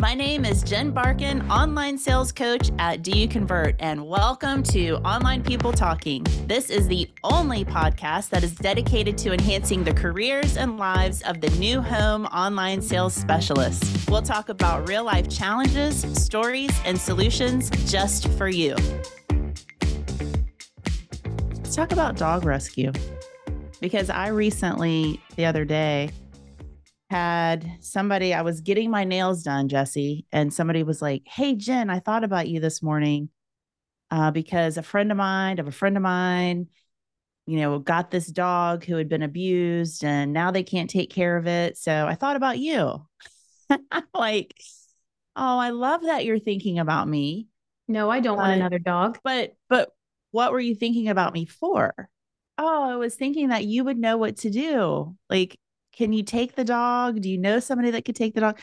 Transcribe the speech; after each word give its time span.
My 0.00 0.14
name 0.14 0.44
is 0.44 0.62
Jen 0.62 0.92
Barkan, 0.92 1.50
online 1.50 1.98
sales 1.98 2.30
coach 2.30 2.70
at 2.78 3.02
Do 3.02 3.10
You 3.10 3.26
Convert, 3.26 3.74
and 3.80 4.06
welcome 4.06 4.62
to 4.62 4.94
Online 4.98 5.42
People 5.42 5.72
Talking. 5.72 6.24
This 6.46 6.70
is 6.70 6.86
the 6.86 7.10
only 7.24 7.64
podcast 7.64 8.28
that 8.28 8.44
is 8.44 8.54
dedicated 8.54 9.18
to 9.18 9.32
enhancing 9.32 9.82
the 9.82 9.92
careers 9.92 10.56
and 10.56 10.78
lives 10.78 11.22
of 11.22 11.40
the 11.40 11.50
new 11.58 11.80
home 11.80 12.26
online 12.26 12.80
sales 12.80 13.12
specialists. 13.12 14.06
We'll 14.08 14.22
talk 14.22 14.50
about 14.50 14.86
real 14.88 15.02
life 15.02 15.28
challenges, 15.28 16.02
stories, 16.16 16.70
and 16.84 16.96
solutions 16.96 17.68
just 17.90 18.28
for 18.28 18.46
you. 18.46 18.76
Let's 21.54 21.74
talk 21.74 21.90
about 21.90 22.16
dog 22.16 22.44
rescue 22.44 22.92
because 23.80 24.10
I 24.10 24.28
recently, 24.28 25.20
the 25.34 25.46
other 25.46 25.64
day, 25.64 26.10
had 27.10 27.78
somebody, 27.80 28.34
I 28.34 28.42
was 28.42 28.60
getting 28.60 28.90
my 28.90 29.04
nails 29.04 29.42
done, 29.42 29.68
Jessie, 29.68 30.26
and 30.32 30.52
somebody 30.52 30.82
was 30.82 31.00
like, 31.00 31.22
Hey, 31.26 31.54
Jen, 31.54 31.90
I 31.90 32.00
thought 32.00 32.24
about 32.24 32.48
you 32.48 32.60
this 32.60 32.82
morning 32.82 33.30
uh, 34.10 34.30
because 34.30 34.76
a 34.76 34.82
friend 34.82 35.10
of 35.10 35.16
mine, 35.16 35.58
of 35.58 35.68
a 35.68 35.72
friend 35.72 35.96
of 35.96 36.02
mine, 36.02 36.68
you 37.46 37.58
know, 37.58 37.78
got 37.78 38.10
this 38.10 38.26
dog 38.26 38.84
who 38.84 38.96
had 38.96 39.08
been 39.08 39.22
abused 39.22 40.04
and 40.04 40.32
now 40.32 40.50
they 40.50 40.62
can't 40.62 40.90
take 40.90 41.10
care 41.10 41.36
of 41.36 41.46
it. 41.46 41.78
So 41.78 42.06
I 42.06 42.14
thought 42.14 42.36
about 42.36 42.58
you. 42.58 43.06
I'm 43.70 44.04
like, 44.14 44.54
Oh, 45.34 45.58
I 45.58 45.70
love 45.70 46.02
that 46.02 46.24
you're 46.24 46.40
thinking 46.40 46.78
about 46.80 47.08
me. 47.08 47.46
No, 47.86 48.10
I 48.10 48.20
don't 48.20 48.36
but, 48.36 48.42
want 48.42 48.54
another 48.54 48.80
dog. 48.80 49.18
But, 49.22 49.54
but 49.68 49.92
what 50.32 50.52
were 50.52 50.60
you 50.60 50.74
thinking 50.74 51.08
about 51.08 51.32
me 51.32 51.46
for? 51.46 51.94
Oh, 52.58 52.90
I 52.90 52.96
was 52.96 53.14
thinking 53.14 53.50
that 53.50 53.64
you 53.64 53.84
would 53.84 53.98
know 53.98 54.16
what 54.16 54.38
to 54.38 54.50
do. 54.50 55.16
Like, 55.30 55.58
can 55.98 56.12
you 56.12 56.22
take 56.22 56.54
the 56.54 56.64
dog? 56.64 57.20
Do 57.20 57.28
you 57.28 57.38
know 57.38 57.58
somebody 57.58 57.90
that 57.90 58.04
could 58.04 58.16
take 58.16 58.34
the 58.34 58.40
dog? 58.40 58.60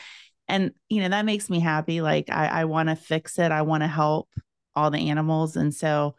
And, 0.48 0.72
you 0.88 1.02
know, 1.02 1.10
that 1.10 1.26
makes 1.26 1.50
me 1.50 1.60
happy. 1.60 2.00
Like, 2.00 2.30
I, 2.30 2.46
I 2.46 2.64
want 2.64 2.88
to 2.88 2.96
fix 2.96 3.38
it. 3.38 3.52
I 3.52 3.62
want 3.62 3.82
to 3.82 3.88
help 3.88 4.28
all 4.74 4.90
the 4.90 5.10
animals. 5.10 5.56
And 5.56 5.74
so 5.74 6.16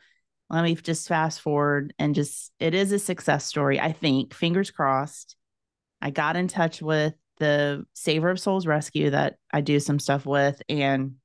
let 0.50 0.64
me 0.64 0.76
just 0.76 1.08
fast 1.08 1.42
forward 1.42 1.94
and 1.98 2.14
just, 2.14 2.52
it 2.60 2.76
is 2.76 2.92
a 2.92 3.00
success 3.00 3.46
story, 3.46 3.80
I 3.80 3.94
think. 3.94 4.34
Fingers 4.34 4.70
crossed. 4.70 5.36
I 6.02 6.12
got 6.12 6.36
in 6.36 6.48
touch 6.48 6.82
with 6.82 7.16
the 7.40 7.86
Savor 7.94 8.30
of 8.30 8.40
Souls 8.40 8.68
Rescue 8.68 9.10
that 9.10 9.38
I 9.52 9.62
do 9.62 9.80
some 9.80 9.98
stuff 9.98 10.26
with. 10.26 10.62
And 10.70 11.16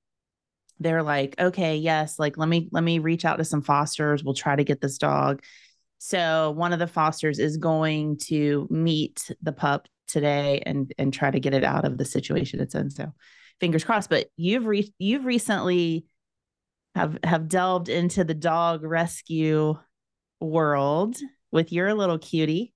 they're 0.80 1.02
like, 1.02 1.34
okay, 1.38 1.76
yes, 1.76 2.18
like 2.18 2.38
let 2.38 2.48
me 2.48 2.68
let 2.72 2.82
me 2.82 2.98
reach 2.98 3.24
out 3.24 3.36
to 3.36 3.44
some 3.44 3.62
fosters. 3.62 4.24
We'll 4.24 4.34
try 4.34 4.56
to 4.56 4.64
get 4.64 4.80
this 4.80 4.98
dog. 4.98 5.42
So 6.04 6.50
one 6.50 6.72
of 6.72 6.80
the 6.80 6.88
fosters 6.88 7.38
is 7.38 7.58
going 7.58 8.18
to 8.24 8.66
meet 8.68 9.30
the 9.40 9.52
pup 9.52 9.86
today 10.08 10.60
and 10.66 10.92
and 10.98 11.14
try 11.14 11.30
to 11.30 11.38
get 11.38 11.54
it 11.54 11.62
out 11.62 11.84
of 11.84 11.96
the 11.96 12.04
situation 12.04 12.58
it's 12.58 12.74
in. 12.74 12.90
So 12.90 13.12
fingers 13.60 13.84
crossed. 13.84 14.10
But 14.10 14.26
you've 14.36 14.66
re- 14.66 14.92
you've 14.98 15.24
recently 15.24 16.06
have 16.96 17.18
have 17.22 17.46
delved 17.46 17.88
into 17.88 18.24
the 18.24 18.34
dog 18.34 18.82
rescue 18.82 19.76
world 20.40 21.18
with 21.52 21.72
your 21.72 21.94
little 21.94 22.18
cutie. 22.18 22.74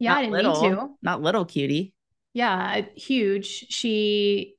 Yeah, 0.00 0.14
not 0.14 0.18
I 0.18 0.22
didn't 0.22 0.32
little, 0.32 0.62
mean 0.62 0.72
to. 0.72 0.88
Not 1.00 1.22
little 1.22 1.44
cutie. 1.44 1.94
Yeah, 2.32 2.86
huge. 2.96 3.46
She, 3.46 4.56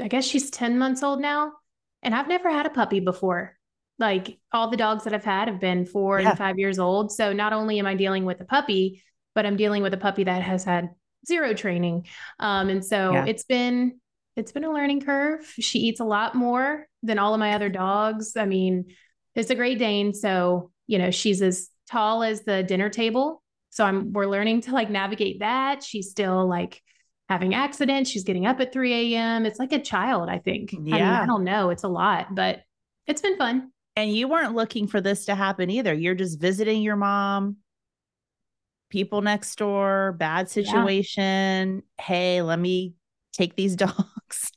I 0.00 0.06
guess 0.06 0.24
she's 0.24 0.50
10 0.50 0.78
months 0.78 1.02
old 1.02 1.20
now. 1.20 1.54
And 2.00 2.14
I've 2.14 2.28
never 2.28 2.48
had 2.48 2.66
a 2.66 2.70
puppy 2.70 3.00
before. 3.00 3.58
Like 4.00 4.38
all 4.52 4.70
the 4.70 4.76
dogs 4.76 5.04
that 5.04 5.12
I've 5.14 5.24
had 5.24 5.46
have 5.48 5.60
been 5.60 5.84
four 5.86 6.18
Yeah. 6.20 6.30
and 6.30 6.38
five 6.38 6.58
years 6.58 6.78
old. 6.78 7.12
So 7.12 7.32
not 7.32 7.52
only 7.52 7.78
am 7.78 7.86
I 7.86 7.94
dealing 7.94 8.24
with 8.24 8.40
a 8.40 8.44
puppy, 8.44 9.02
but 9.34 9.46
I'm 9.46 9.56
dealing 9.56 9.82
with 9.82 9.94
a 9.94 9.98
puppy 9.98 10.24
that 10.24 10.42
has 10.42 10.64
had 10.64 10.88
zero 11.26 11.52
training. 11.54 12.06
Um, 12.38 12.68
and 12.70 12.84
so 12.84 13.12
Yeah. 13.12 13.24
it's 13.26 13.44
been 13.44 14.00
it's 14.36 14.52
been 14.52 14.64
a 14.64 14.72
learning 14.72 15.02
curve. 15.02 15.44
She 15.58 15.80
eats 15.80 16.00
a 16.00 16.04
lot 16.04 16.34
more 16.34 16.86
than 17.02 17.18
all 17.18 17.34
of 17.34 17.40
my 17.40 17.52
other 17.54 17.68
dogs. 17.68 18.36
I 18.36 18.46
mean, 18.46 18.86
it's 19.34 19.50
a 19.50 19.54
Great 19.54 19.78
Dane, 19.78 20.14
so 20.14 20.70
you 20.86 20.98
know 20.98 21.10
she's 21.10 21.42
as 21.42 21.68
tall 21.90 22.22
as 22.22 22.42
the 22.42 22.62
dinner 22.62 22.88
table. 22.88 23.42
So 23.70 23.84
I'm 23.84 24.12
we're 24.12 24.26
learning 24.26 24.62
to 24.62 24.72
like 24.72 24.88
navigate 24.88 25.40
that. 25.40 25.82
She's 25.84 26.10
still 26.10 26.48
like 26.48 26.80
having 27.28 27.54
accidents. 27.54 28.08
She's 28.10 28.24
getting 28.24 28.46
up 28.46 28.60
at 28.60 28.72
3 28.72 29.14
a.m. 29.14 29.46
It's 29.46 29.58
like 29.58 29.72
a 29.72 29.78
child, 29.80 30.28
I 30.30 30.38
think. 30.38 30.72
I 30.74 30.78
mean, 30.78 30.94
Yeah. 30.94 31.22
I 31.22 31.26
don't 31.26 31.44
know. 31.44 31.70
It's 31.70 31.84
a 31.84 31.88
lot, 31.88 32.34
but 32.34 32.62
it's 33.06 33.20
been 33.20 33.36
fun. 33.36 33.70
And 34.00 34.10
you 34.16 34.28
weren't 34.28 34.54
looking 34.54 34.86
for 34.86 35.02
this 35.02 35.26
to 35.26 35.34
happen 35.34 35.68
either. 35.68 35.92
You're 35.92 36.14
just 36.14 36.40
visiting 36.40 36.80
your 36.80 36.96
mom, 36.96 37.56
people 38.88 39.20
next 39.20 39.56
door, 39.58 40.16
bad 40.18 40.48
situation. 40.48 41.82
Hey, 42.00 42.40
let 42.40 42.58
me 42.58 42.94
take 43.34 43.56
these 43.56 43.76
dogs. 43.86 44.52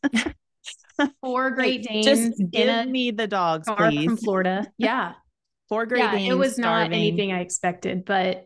Four 1.20 1.52
Great 1.56 1.84
Danes 1.84 2.06
just 2.06 2.42
give 2.52 2.88
me 2.88 3.12
the 3.12 3.28
dogs, 3.28 3.68
please. 3.78 4.06
from 4.06 4.16
Florida. 4.18 4.66
Yeah. 4.78 5.14
Four 5.68 5.88
Great 5.88 6.00
yeah. 6.00 6.12
Danes. 6.16 6.32
It 6.34 6.38
was 6.38 6.58
not 6.58 6.94
anything 6.94 7.34
I 7.34 7.42
expected, 7.42 8.06
but 8.06 8.46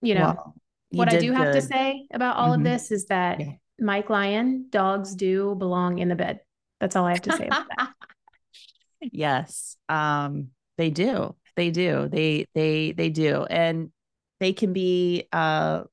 you 0.00 0.14
know, 0.14 0.34
Well, 0.36 0.54
you 0.92 0.98
what 0.98 1.12
I 1.12 1.18
do 1.18 1.32
have 1.32 1.54
to 1.54 1.60
say 1.60 2.06
about 2.12 2.36
all 2.36 2.50
Mhm. 2.50 2.58
of 2.58 2.62
this 2.64 2.92
is 2.92 3.06
that 3.06 3.40
Yeah. 3.40 3.52
Mike 3.80 4.10
Lyon, 4.10 4.66
dogs 4.70 5.16
do 5.16 5.56
belong 5.56 5.98
in 5.98 6.08
the 6.08 6.14
bed. 6.14 6.38
That's 6.78 6.94
all 6.94 7.04
I 7.04 7.10
have 7.10 7.22
to 7.22 7.32
say 7.36 7.46
about 7.48 7.66
that. 7.76 7.92
Yes 9.12 9.76
um 9.88 10.48
they 10.78 10.90
do 10.90 11.34
they 11.56 11.70
do 11.70 12.08
they 12.08 12.46
they 12.54 12.92
they 12.92 13.10
do 13.10 13.44
and 13.44 13.90
they 14.40 14.52
can 14.52 14.72
be 14.72 15.28
uh 15.32 15.84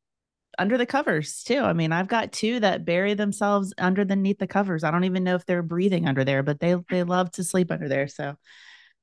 under 0.60 0.78
the 0.78 0.86
covers 0.86 1.44
too. 1.44 1.60
I 1.60 1.74
mean 1.74 1.92
i've 1.92 2.08
got 2.08 2.32
two 2.32 2.60
that 2.60 2.86
bury 2.86 3.14
themselves 3.14 3.74
underneath 3.80 4.40
the 4.40 4.48
covers. 4.48 4.84
I 4.84 4.92
don't 4.92 5.06
even 5.06 5.24
know 5.24 5.36
if 5.36 5.46
they're 5.46 5.64
breathing 5.64 6.08
under 6.08 6.24
there 6.24 6.44
but 6.44 6.60
they 6.60 6.76
they 6.90 7.04
love 7.04 7.32
to 7.34 7.44
sleep 7.44 7.72
under 7.72 7.88
there 7.90 8.08
so. 8.08 8.36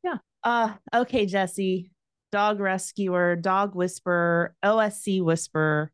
Yeah. 0.05 0.19
uh 0.45 0.75
okay 0.95 1.27
jessie 1.27 1.91
dog 2.33 2.61
rescuer 2.61 3.37
dog 3.37 3.75
whisperer 3.75 4.55
osc 4.63 5.21
whisperer 5.23 5.91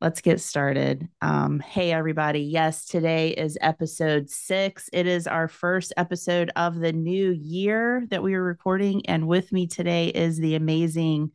Let's 0.00 0.20
get 0.20 0.40
started. 0.40 1.08
Um, 1.20 1.58
hey, 1.58 1.90
everybody. 1.90 2.42
Yes, 2.42 2.86
today 2.86 3.30
is 3.30 3.58
episode 3.60 4.30
six. 4.30 4.88
It 4.92 5.08
is 5.08 5.26
our 5.26 5.48
first 5.48 5.92
episode 5.96 6.52
of 6.54 6.78
the 6.78 6.92
new 6.92 7.32
year 7.32 8.06
that 8.10 8.22
we 8.22 8.34
are 8.34 8.42
recording. 8.42 9.04
And 9.06 9.26
with 9.26 9.50
me 9.50 9.66
today 9.66 10.08
is 10.08 10.38
the 10.38 10.54
amazing 10.54 11.32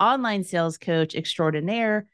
online 0.00 0.42
sales 0.42 0.78
coach 0.78 1.14
extraordinaire, 1.14 2.06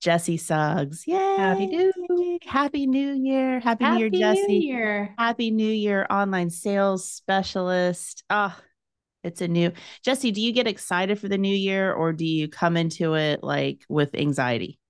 Jessie 0.00 0.38
Suggs. 0.38 1.06
Yay. 1.06 1.36
Happy 1.36 1.66
New 1.68 1.92
Year. 2.16 2.38
Happy, 2.44 2.86
New 2.88 3.12
Year, 3.12 3.60
Happy 3.60 4.10
Jessie. 4.10 4.46
New 4.48 4.74
Year. 4.74 5.14
Happy 5.18 5.52
New 5.52 5.70
Year, 5.70 6.04
online 6.10 6.50
sales 6.50 7.08
specialist. 7.08 8.24
Ah, 8.28 8.60
it's 9.22 9.40
a 9.40 9.46
new 9.46 9.70
Jessie. 10.04 10.32
Do 10.32 10.40
you 10.40 10.52
get 10.52 10.66
excited 10.66 11.20
for 11.20 11.28
the 11.28 11.38
new 11.38 11.54
year 11.54 11.92
or 11.92 12.12
do 12.12 12.24
you 12.26 12.48
come 12.48 12.76
into 12.76 13.14
it 13.14 13.44
like 13.44 13.84
with 13.88 14.16
anxiety? 14.16 14.80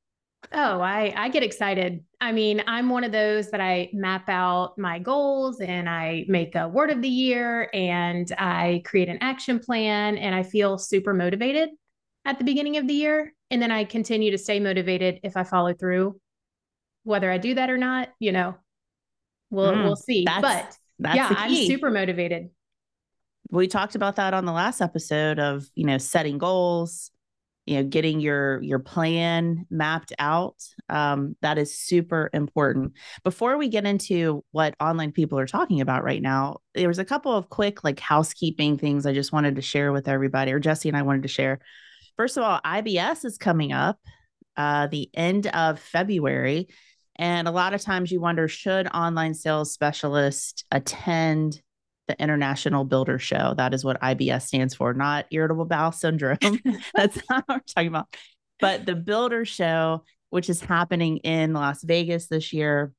Oh, 0.52 0.80
I 0.80 1.12
I 1.16 1.28
get 1.28 1.42
excited. 1.42 2.04
I 2.20 2.32
mean, 2.32 2.62
I'm 2.66 2.88
one 2.88 3.04
of 3.04 3.12
those 3.12 3.50
that 3.50 3.60
I 3.60 3.90
map 3.92 4.28
out 4.28 4.78
my 4.78 4.98
goals 4.98 5.60
and 5.60 5.88
I 5.88 6.24
make 6.28 6.54
a 6.54 6.68
word 6.68 6.90
of 6.90 7.02
the 7.02 7.08
year 7.08 7.68
and 7.74 8.30
I 8.38 8.82
create 8.84 9.08
an 9.08 9.18
action 9.20 9.58
plan 9.58 10.16
and 10.16 10.34
I 10.34 10.42
feel 10.42 10.78
super 10.78 11.12
motivated 11.12 11.70
at 12.24 12.38
the 12.38 12.44
beginning 12.44 12.76
of 12.76 12.86
the 12.86 12.94
year 12.94 13.34
and 13.50 13.60
then 13.60 13.70
I 13.70 13.84
continue 13.84 14.30
to 14.30 14.38
stay 14.38 14.60
motivated 14.60 15.20
if 15.22 15.36
I 15.36 15.44
follow 15.44 15.74
through. 15.74 16.20
Whether 17.04 17.30
I 17.30 17.38
do 17.38 17.54
that 17.54 17.68
or 17.70 17.78
not, 17.78 18.10
you 18.18 18.32
know, 18.32 18.54
we'll 19.50 19.72
Mm, 19.72 19.84
we'll 19.84 19.96
see. 19.96 20.24
that's- 20.24 20.42
But 20.42 20.76
That's 21.00 21.16
yeah, 21.16 21.34
I'm 21.36 21.54
super 21.54 21.90
motivated. 21.90 22.50
we 23.50 23.66
talked 23.68 23.94
about 23.94 24.16
that 24.16 24.34
on 24.34 24.44
the 24.44 24.52
last 24.52 24.80
episode 24.80 25.38
of 25.38 25.66
you 25.74 25.84
know 25.86 25.98
setting 25.98 26.38
goals 26.38 27.10
you 27.68 27.76
know 27.76 27.84
getting 27.84 28.18
your 28.18 28.62
your 28.62 28.78
plan 28.78 29.66
mapped 29.70 30.12
out 30.18 30.56
um, 30.88 31.36
that 31.42 31.58
is 31.58 31.78
super 31.78 32.30
important. 32.32 32.94
Before 33.24 33.58
we 33.58 33.68
get 33.68 33.84
into 33.84 34.42
what 34.52 34.74
online 34.80 35.12
people 35.12 35.38
are 35.38 35.46
talking 35.46 35.80
about 35.80 36.02
right 36.02 36.22
now 36.22 36.58
there 36.74 36.88
was 36.88 36.98
a 36.98 37.04
couple 37.04 37.32
of 37.32 37.50
quick 37.50 37.84
like 37.84 37.98
housekeeping 38.00 38.78
things 38.78 39.04
i 39.04 39.12
just 39.12 39.32
wanted 39.32 39.56
to 39.56 39.62
share 39.62 39.92
with 39.92 40.08
everybody 40.08 40.52
or 40.52 40.60
jessie 40.60 40.88
and 40.88 40.96
i 40.96 41.02
wanted 41.02 41.22
to 41.22 41.28
share. 41.28 41.60
First 42.16 42.36
of 42.36 42.42
all 42.42 42.60
ibs 42.64 43.24
is 43.24 43.36
coming 43.38 43.72
up 43.72 43.98
uh, 44.56 44.86
the 44.86 45.10
end 45.14 45.46
of 45.48 45.78
february 45.78 46.68
and 47.16 47.48
a 47.48 47.52
lot 47.52 47.74
of 47.74 47.80
times 47.80 48.10
you 48.10 48.20
wonder 48.20 48.48
should 48.48 48.86
online 48.88 49.34
sales 49.34 49.72
specialists 49.72 50.64
attend 50.70 51.60
the 52.08 52.20
International 52.20 52.84
Builder 52.84 53.18
Show. 53.18 53.54
That 53.56 53.72
is 53.74 53.84
what 53.84 54.00
IBS 54.00 54.42
stands 54.42 54.74
for, 54.74 54.92
not 54.94 55.26
irritable 55.30 55.66
bowel 55.66 55.92
syndrome. 55.92 56.38
That's 56.94 57.18
not 57.30 57.44
what 57.46 57.58
we're 57.58 57.60
talking 57.60 57.88
about. 57.88 58.08
But 58.60 58.86
the 58.86 58.96
Builder 58.96 59.44
Show, 59.44 60.02
which 60.30 60.50
is 60.50 60.60
happening 60.60 61.18
in 61.18 61.52
Las 61.52 61.84
Vegas 61.84 62.26
this 62.26 62.52
year. 62.52 62.92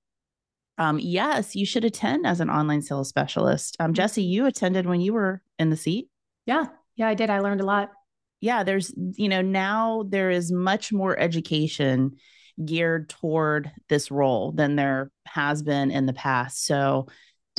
Um, 0.78 0.98
yes, 0.98 1.56
you 1.58 1.66
should 1.66 1.84
attend 1.84 2.26
as 2.26 2.40
an 2.40 2.50
online 2.50 2.82
sales 2.82 3.10
specialist. 3.10 3.76
Um, 3.82 3.94
Jessie, 3.94 4.24
you 4.24 4.46
attended 4.46 4.86
when 4.86 5.02
you 5.02 5.12
were 5.12 5.42
in 5.58 5.70
the 5.70 5.76
seat. 5.76 6.08
Yeah. 6.46 6.68
Yeah, 6.96 7.10
I 7.10 7.16
did. 7.16 7.30
I 7.30 7.40
learned 7.40 7.60
a 7.60 7.66
lot. 7.66 7.92
Yeah, 8.40 8.64
there's, 8.64 8.94
you 8.96 9.28
know, 9.28 9.42
now 9.42 10.06
there 10.08 10.30
is 10.30 10.52
much 10.52 10.94
more 10.94 11.20
education 11.20 12.16
geared 12.64 13.10
toward 13.10 13.72
this 13.90 14.12
role 14.12 14.52
than 14.52 14.76
there 14.76 15.12
has 15.26 15.62
been 15.64 15.92
in 15.92 16.06
the 16.06 16.14
past. 16.14 16.66
So 16.66 17.08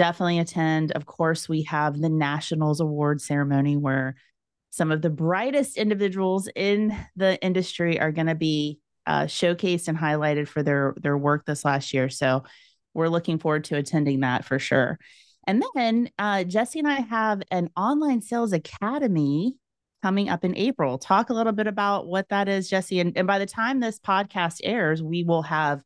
definitely 0.00 0.38
attend. 0.38 0.92
Of 0.92 1.04
course, 1.04 1.46
we 1.46 1.64
have 1.64 2.00
the 2.00 2.08
Nationals 2.08 2.80
Award 2.80 3.20
ceremony 3.20 3.76
where 3.76 4.14
some 4.70 4.90
of 4.90 5.02
the 5.02 5.10
brightest 5.10 5.76
individuals 5.76 6.48
in 6.56 6.96
the 7.16 7.38
industry 7.42 8.00
are 8.00 8.10
going 8.10 8.28
to 8.28 8.34
be 8.34 8.78
uh, 9.06 9.24
showcased 9.24 9.88
and 9.88 9.98
highlighted 9.98 10.48
for 10.48 10.62
their 10.62 10.94
their 11.02 11.18
work 11.18 11.44
this 11.44 11.66
last 11.66 11.92
year. 11.92 12.08
So 12.08 12.44
we're 12.94 13.10
looking 13.10 13.38
forward 13.38 13.64
to 13.64 13.76
attending 13.76 14.20
that 14.20 14.46
for 14.46 14.58
sure. 14.58 14.98
And 15.46 15.62
then 15.74 16.08
uh, 16.18 16.44
Jessie 16.44 16.78
and 16.78 16.88
I 16.88 17.00
have 17.00 17.42
an 17.50 17.68
online 17.76 18.22
sales 18.22 18.54
academy 18.54 19.56
coming 20.02 20.30
up 20.30 20.46
in 20.46 20.56
April. 20.56 20.96
Talk 20.96 21.28
a 21.28 21.34
little 21.34 21.52
bit 21.52 21.66
about 21.66 22.06
what 22.06 22.30
that 22.30 22.48
is, 22.48 22.70
Jessie. 22.70 23.00
And, 23.00 23.14
and 23.18 23.26
by 23.26 23.38
the 23.38 23.44
time 23.44 23.80
this 23.80 23.98
podcast 23.98 24.60
airs, 24.64 25.02
we 25.02 25.24
will 25.24 25.42
have 25.42 25.82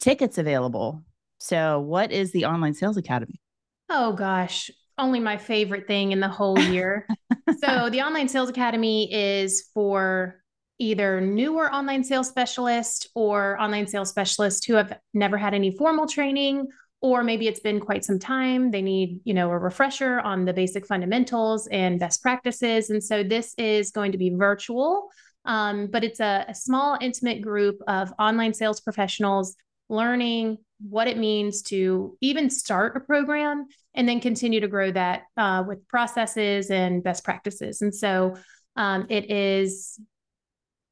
tickets 0.00 0.38
available. 0.38 1.04
So, 1.38 1.80
what 1.80 2.12
is 2.12 2.32
the 2.32 2.46
Online 2.46 2.72
Sales 2.72 2.96
Academy? 2.96 3.42
Oh, 3.88 4.12
gosh, 4.12 4.70
only 4.98 5.20
my 5.20 5.36
favorite 5.36 5.86
thing 5.86 6.12
in 6.12 6.20
the 6.20 6.28
whole 6.28 6.58
year. 6.58 7.06
so, 7.64 7.88
the 7.90 8.02
Online 8.02 8.28
Sales 8.28 8.48
Academy 8.48 9.12
is 9.12 9.68
for 9.72 10.42
either 10.78 11.20
newer 11.20 11.72
online 11.72 12.04
sales 12.04 12.28
specialists 12.28 13.06
or 13.14 13.60
online 13.60 13.86
sales 13.86 14.10
specialists 14.10 14.64
who 14.64 14.74
have 14.74 14.98
never 15.12 15.36
had 15.36 15.54
any 15.54 15.76
formal 15.76 16.06
training 16.06 16.68
or 17.00 17.22
maybe 17.22 17.46
it's 17.46 17.60
been 17.60 17.80
quite 17.80 18.04
some 18.04 18.18
time. 18.18 18.70
They 18.70 18.82
need 18.82 19.20
you 19.24 19.34
know 19.34 19.50
a 19.50 19.58
refresher 19.58 20.20
on 20.20 20.44
the 20.44 20.52
basic 20.52 20.86
fundamentals 20.86 21.66
and 21.68 21.98
best 21.98 22.22
practices. 22.22 22.90
And 22.90 23.02
so 23.02 23.24
this 23.24 23.54
is 23.58 23.90
going 23.90 24.12
to 24.12 24.18
be 24.18 24.30
virtual 24.30 25.08
um, 25.48 25.88
but 25.90 26.04
it's 26.04 26.20
a, 26.20 26.44
a 26.48 26.54
small 26.54 26.98
intimate 27.00 27.40
group 27.40 27.80
of 27.88 28.12
online 28.18 28.54
sales 28.54 28.80
professionals 28.80 29.56
learning 29.88 30.58
what 30.80 31.08
it 31.08 31.18
means 31.18 31.62
to 31.62 32.16
even 32.20 32.50
start 32.50 32.96
a 32.96 33.00
program 33.00 33.66
and 33.94 34.08
then 34.08 34.20
continue 34.20 34.60
to 34.60 34.68
grow 34.68 34.92
that 34.92 35.22
uh, 35.36 35.64
with 35.66 35.86
processes 35.88 36.70
and 36.70 37.02
best 37.02 37.24
practices 37.24 37.82
and 37.82 37.94
so 37.94 38.36
um, 38.76 39.06
it 39.08 39.30
is 39.30 40.00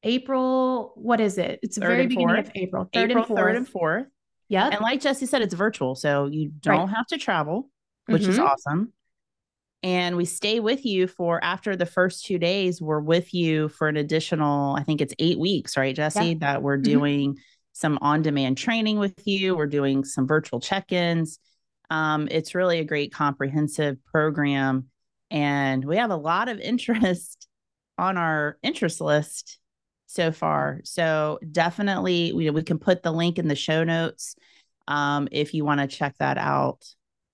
April, 0.03 0.93
what 0.95 1.19
is 1.19 1.37
it? 1.37 1.59
It's 1.63 1.75
the 1.75 1.81
very 1.81 2.07
beginning 2.07 2.27
fourth. 2.27 2.47
of 2.47 2.51
April. 2.55 2.89
Third 2.93 3.11
April 3.11 3.17
and 3.17 3.27
fourth. 3.27 3.39
third 3.39 3.55
and 3.55 3.67
fourth. 3.67 4.05
Yeah. 4.49 4.69
And 4.69 4.81
like 4.81 5.01
Jessie 5.01 5.25
said, 5.25 5.41
it's 5.41 5.53
virtual. 5.53 5.95
So 5.95 6.27
you 6.27 6.51
don't 6.61 6.87
right. 6.87 6.95
have 6.95 7.07
to 7.07 7.17
travel, 7.17 7.69
which 8.05 8.21
mm-hmm. 8.21 8.31
is 8.31 8.39
awesome. 8.39 8.93
And 9.83 10.15
we 10.15 10.25
stay 10.25 10.59
with 10.59 10.85
you 10.85 11.07
for 11.07 11.43
after 11.43 11.75
the 11.75 11.85
first 11.85 12.25
two 12.25 12.39
days, 12.39 12.81
we're 12.81 12.99
with 12.99 13.33
you 13.33 13.69
for 13.69 13.87
an 13.87 13.97
additional, 13.97 14.75
I 14.75 14.83
think 14.83 15.01
it's 15.01 15.13
eight 15.19 15.39
weeks, 15.39 15.77
right, 15.77 15.95
Jesse? 15.95 16.29
Yeah. 16.29 16.35
That 16.39 16.63
we're 16.63 16.77
mm-hmm. 16.77 16.91
doing 16.91 17.29
mm-hmm. 17.31 17.39
Some 17.77 17.99
on 18.01 18.23
demand 18.23 18.57
training 18.57 18.97
with 18.97 19.27
you. 19.27 19.55
We're 19.55 19.67
doing 19.67 20.03
some 20.03 20.27
virtual 20.27 20.59
check 20.59 20.91
ins. 20.91 21.37
Um, 21.91 22.27
it's 22.31 22.55
really 22.55 22.79
a 22.79 22.83
great 22.83 23.13
comprehensive 23.13 24.03
program. 24.05 24.87
And 25.29 25.85
we 25.85 25.97
have 25.97 26.09
a 26.09 26.15
lot 26.15 26.49
of 26.49 26.59
interest 26.59 27.47
on 27.97 28.17
our 28.17 28.57
interest 28.63 28.99
list 28.99 29.59
so 30.07 30.31
far. 30.31 30.81
So 30.85 31.37
definitely, 31.51 32.33
we, 32.33 32.49
we 32.49 32.63
can 32.63 32.79
put 32.79 33.03
the 33.03 33.11
link 33.11 33.37
in 33.37 33.47
the 33.47 33.55
show 33.55 33.83
notes 33.83 34.35
um, 34.87 35.27
if 35.31 35.53
you 35.53 35.63
want 35.63 35.81
to 35.81 35.87
check 35.87 36.15
that 36.17 36.37
out. 36.37 36.83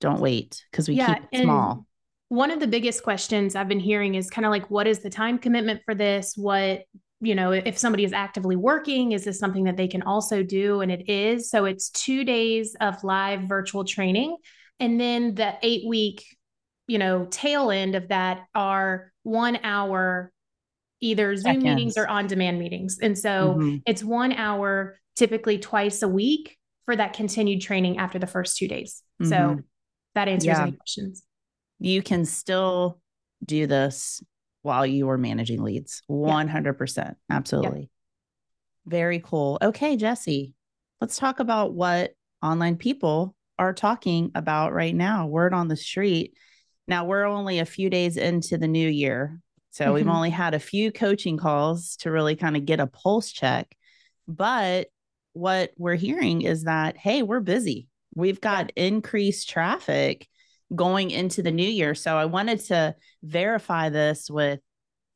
Don't 0.02 0.20
wait 0.20 0.62
because 0.72 0.90
we 0.90 0.96
yeah, 0.96 1.14
keep 1.14 1.24
it 1.32 1.44
small. 1.44 1.86
One 2.28 2.52
of 2.52 2.60
the 2.60 2.68
biggest 2.68 3.04
questions 3.04 3.56
I've 3.56 3.70
been 3.70 3.80
hearing 3.80 4.16
is 4.16 4.30
kind 4.30 4.46
of 4.46 4.50
like, 4.50 4.70
what 4.70 4.88
is 4.88 5.00
the 5.00 5.10
time 5.10 5.38
commitment 5.38 5.82
for 5.86 5.96
this? 5.96 6.34
What, 6.36 6.84
you 7.24 7.36
know, 7.36 7.52
if 7.52 7.78
somebody 7.78 8.04
is 8.04 8.14
actively 8.14 8.56
working, 8.56 9.14
is 9.14 9.24
this 9.24 9.40
something 9.40 9.64
that 9.64 9.78
they 9.78 9.88
can 9.88 10.02
also 10.02 10.44
do? 10.44 10.82
And 10.82 10.92
it 10.92 11.10
is. 11.10 11.50
So 11.50 11.66
it's 11.66 11.90
two 11.90 12.24
days 12.24 12.76
of 12.82 13.04
live 13.04 13.44
virtual 13.44 13.86
training. 13.86 14.36
And 14.80 15.00
then 15.00 15.36
the 15.36 15.56
eight 15.62 15.88
week, 15.88 16.26
you 16.88 16.98
know, 16.98 17.26
tail 17.30 17.72
end 17.72 17.96
of 17.96 18.10
that 18.10 18.42
are 18.54 19.12
one 19.24 19.58
hour 19.64 20.32
either 21.00 21.36
Zoom 21.36 21.44
Seconds. 21.44 21.64
meetings 21.64 21.98
or 21.98 22.08
on 22.08 22.28
demand 22.28 22.60
meetings. 22.60 23.00
And 23.02 23.18
so 23.18 23.56
mm-hmm. 23.58 23.78
it's 23.86 24.04
one 24.04 24.34
hour, 24.34 25.00
typically 25.16 25.60
twice 25.60 26.02
a 26.02 26.08
week 26.08 26.58
for 26.86 26.96
that 26.96 27.14
continued 27.14 27.62
training 27.62 28.00
after 28.00 28.20
the 28.20 28.28
first 28.28 28.58
two 28.58 28.68
days. 28.68 29.02
Mm-hmm. 29.22 29.30
So 29.30 29.60
that 30.16 30.28
answers 30.28 30.48
yeah. 30.48 30.62
any 30.64 30.72
questions. 30.74 31.24
You 31.80 32.02
can 32.02 32.26
still 32.26 33.00
do 33.46 33.68
this 33.68 34.22
while 34.64 34.86
you 34.86 35.06
were 35.06 35.18
managing 35.18 35.62
leads 35.62 36.02
100%. 36.10 36.98
Yeah. 36.98 37.14
Absolutely. 37.30 37.80
Yeah. 37.82 37.86
Very 38.86 39.20
cool. 39.20 39.60
Okay, 39.62 39.96
Jessie, 39.96 40.54
let's 41.00 41.18
talk 41.18 41.40
about 41.40 41.74
what 41.74 42.12
online 42.42 42.78
people 42.78 43.36
are 43.60 43.74
talking 43.74 44.32
about 44.36 44.74
right 44.74 44.96
now. 44.96 45.28
Word 45.28 45.54
on 45.54 45.68
the 45.68 45.78
street. 45.78 46.34
Now, 46.88 47.06
we're 47.06 47.26
only 47.26 47.60
a 47.60 47.66
few 47.66 47.90
days 47.90 48.18
into 48.18 48.58
the 48.58 48.68
new 48.68 48.90
year. 48.90 49.40
So 49.72 49.86
mm-hmm. 49.86 49.94
we've 49.94 50.08
only 50.08 50.30
had 50.30 50.54
a 50.54 50.60
few 50.60 50.92
coaching 50.92 51.38
calls 51.38 51.96
to 51.98 52.12
really 52.12 52.36
kind 52.36 52.58
of 52.58 52.66
get 52.66 52.80
a 52.80 52.88
pulse 52.88 53.32
check. 53.32 53.76
But 54.28 54.88
what 55.34 55.72
we're 55.78 55.96
hearing 55.96 56.42
is 56.42 56.64
that, 56.64 56.98
hey, 56.98 57.24
we're 57.24 57.40
busy. 57.40 57.88
We've 58.16 58.42
got 58.42 58.72
yeah. 58.76 58.86
increased 58.86 59.50
traffic 59.50 60.28
going 60.74 61.12
into 61.12 61.42
the 61.42 61.52
new 61.52 61.68
year. 61.68 61.96
So 61.96 62.18
I 62.18 62.26
wanted 62.26 62.60
to 62.66 62.96
verify 63.22 63.90
this 63.90 64.30
with 64.30 64.60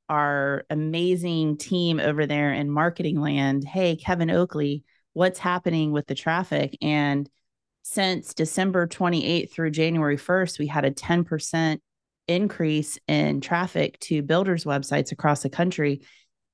our 0.09 0.65
amazing 0.69 1.57
team 1.57 1.99
over 1.99 2.25
there 2.25 2.53
in 2.53 2.69
marketing 2.69 3.19
land. 3.19 3.63
Hey, 3.65 3.95
Kevin 3.95 4.29
Oakley, 4.29 4.83
what's 5.13 5.39
happening 5.39 5.91
with 5.91 6.07
the 6.07 6.15
traffic? 6.15 6.77
And 6.81 7.29
since 7.83 8.33
December 8.33 8.87
28th 8.87 9.51
through 9.51 9.71
January 9.71 10.17
1st, 10.17 10.59
we 10.59 10.67
had 10.67 10.85
a 10.85 10.91
10% 10.91 11.79
increase 12.27 12.99
in 13.07 13.41
traffic 13.41 13.99
to 13.99 14.21
builders' 14.21 14.65
websites 14.65 15.11
across 15.11 15.41
the 15.41 15.49
country. 15.49 16.01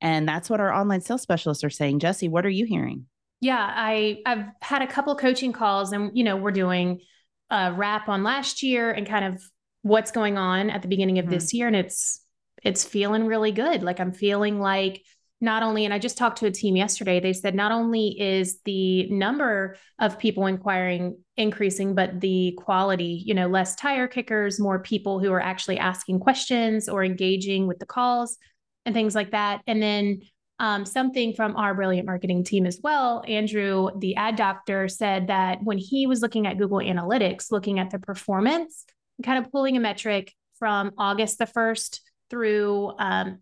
And 0.01 0.27
that's 0.27 0.49
what 0.49 0.59
our 0.59 0.73
online 0.73 1.01
sales 1.01 1.21
specialists 1.21 1.63
are 1.63 1.69
saying. 1.69 1.99
Jessie, 1.99 2.27
what 2.27 2.45
are 2.45 2.49
you 2.49 2.65
hearing? 2.65 3.05
Yeah, 3.41 3.59
I 3.59 4.21
I've 4.25 4.45
had 4.61 4.81
a 4.83 4.87
couple 4.87 5.15
coaching 5.17 5.51
calls, 5.51 5.91
and 5.91 6.11
you 6.17 6.23
know 6.23 6.37
we're 6.37 6.51
doing 6.51 7.01
a 7.53 7.71
wrap 7.71 8.09
on 8.09 8.23
last 8.23 8.63
year 8.63 8.91
and 8.91 9.07
kind 9.07 9.23
of 9.23 9.41
what's 9.83 10.11
going 10.11 10.37
on 10.37 10.69
at 10.69 10.81
the 10.81 10.87
beginning 10.87 11.19
of 11.19 11.25
mm-hmm. 11.25 11.35
this 11.35 11.53
year, 11.53 11.67
and 11.67 11.75
it's 11.75 12.21
it's 12.63 12.83
feeling 12.83 13.27
really 13.27 13.51
good. 13.51 13.83
Like 13.83 13.99
I'm 13.99 14.11
feeling 14.11 14.59
like 14.59 15.03
not 15.39 15.61
only, 15.61 15.83
and 15.83 15.93
I 15.93 15.99
just 15.99 16.17
talked 16.17 16.39
to 16.39 16.45
a 16.45 16.51
team 16.51 16.77
yesterday, 16.77 17.19
they 17.19 17.33
said 17.33 17.53
not 17.53 17.73
only 17.73 18.19
is 18.19 18.61
the 18.63 19.09
number 19.09 19.75
of 19.99 20.17
people 20.17 20.45
inquiring 20.45 21.17
increasing, 21.35 21.95
but 21.95 22.21
the 22.21 22.57
quality, 22.57 23.21
you 23.25 23.33
know, 23.33 23.47
less 23.47 23.75
tire 23.75 24.07
kickers, 24.07 24.59
more 24.59 24.79
people 24.79 25.19
who 25.19 25.31
are 25.33 25.41
actually 25.41 25.77
asking 25.77 26.21
questions 26.21 26.87
or 26.87 27.03
engaging 27.03 27.67
with 27.67 27.79
the 27.79 27.85
calls 27.85 28.37
and 28.85 28.95
things 28.95 29.15
like 29.15 29.31
that. 29.31 29.61
And 29.67 29.81
then 29.81 30.21
um, 30.63 30.85
something 30.85 31.33
from 31.33 31.57
our 31.57 31.75
brilliant 31.75 32.05
marketing 32.05 32.41
team 32.45 32.65
as 32.65 32.79
well. 32.81 33.21
Andrew, 33.27 33.89
the 33.97 34.15
ad 34.15 34.37
doctor, 34.37 34.87
said 34.87 35.27
that 35.27 35.61
when 35.61 35.77
he 35.77 36.07
was 36.07 36.21
looking 36.21 36.47
at 36.47 36.57
Google 36.57 36.77
Analytics, 36.77 37.51
looking 37.51 37.79
at 37.79 37.89
the 37.89 37.99
performance, 37.99 38.85
kind 39.23 39.43
of 39.43 39.51
pulling 39.51 39.75
a 39.75 39.81
metric 39.81 40.33
from 40.59 40.91
August 40.97 41.37
the 41.37 41.45
1st 41.45 41.99
through 42.29 42.93
um, 42.97 43.39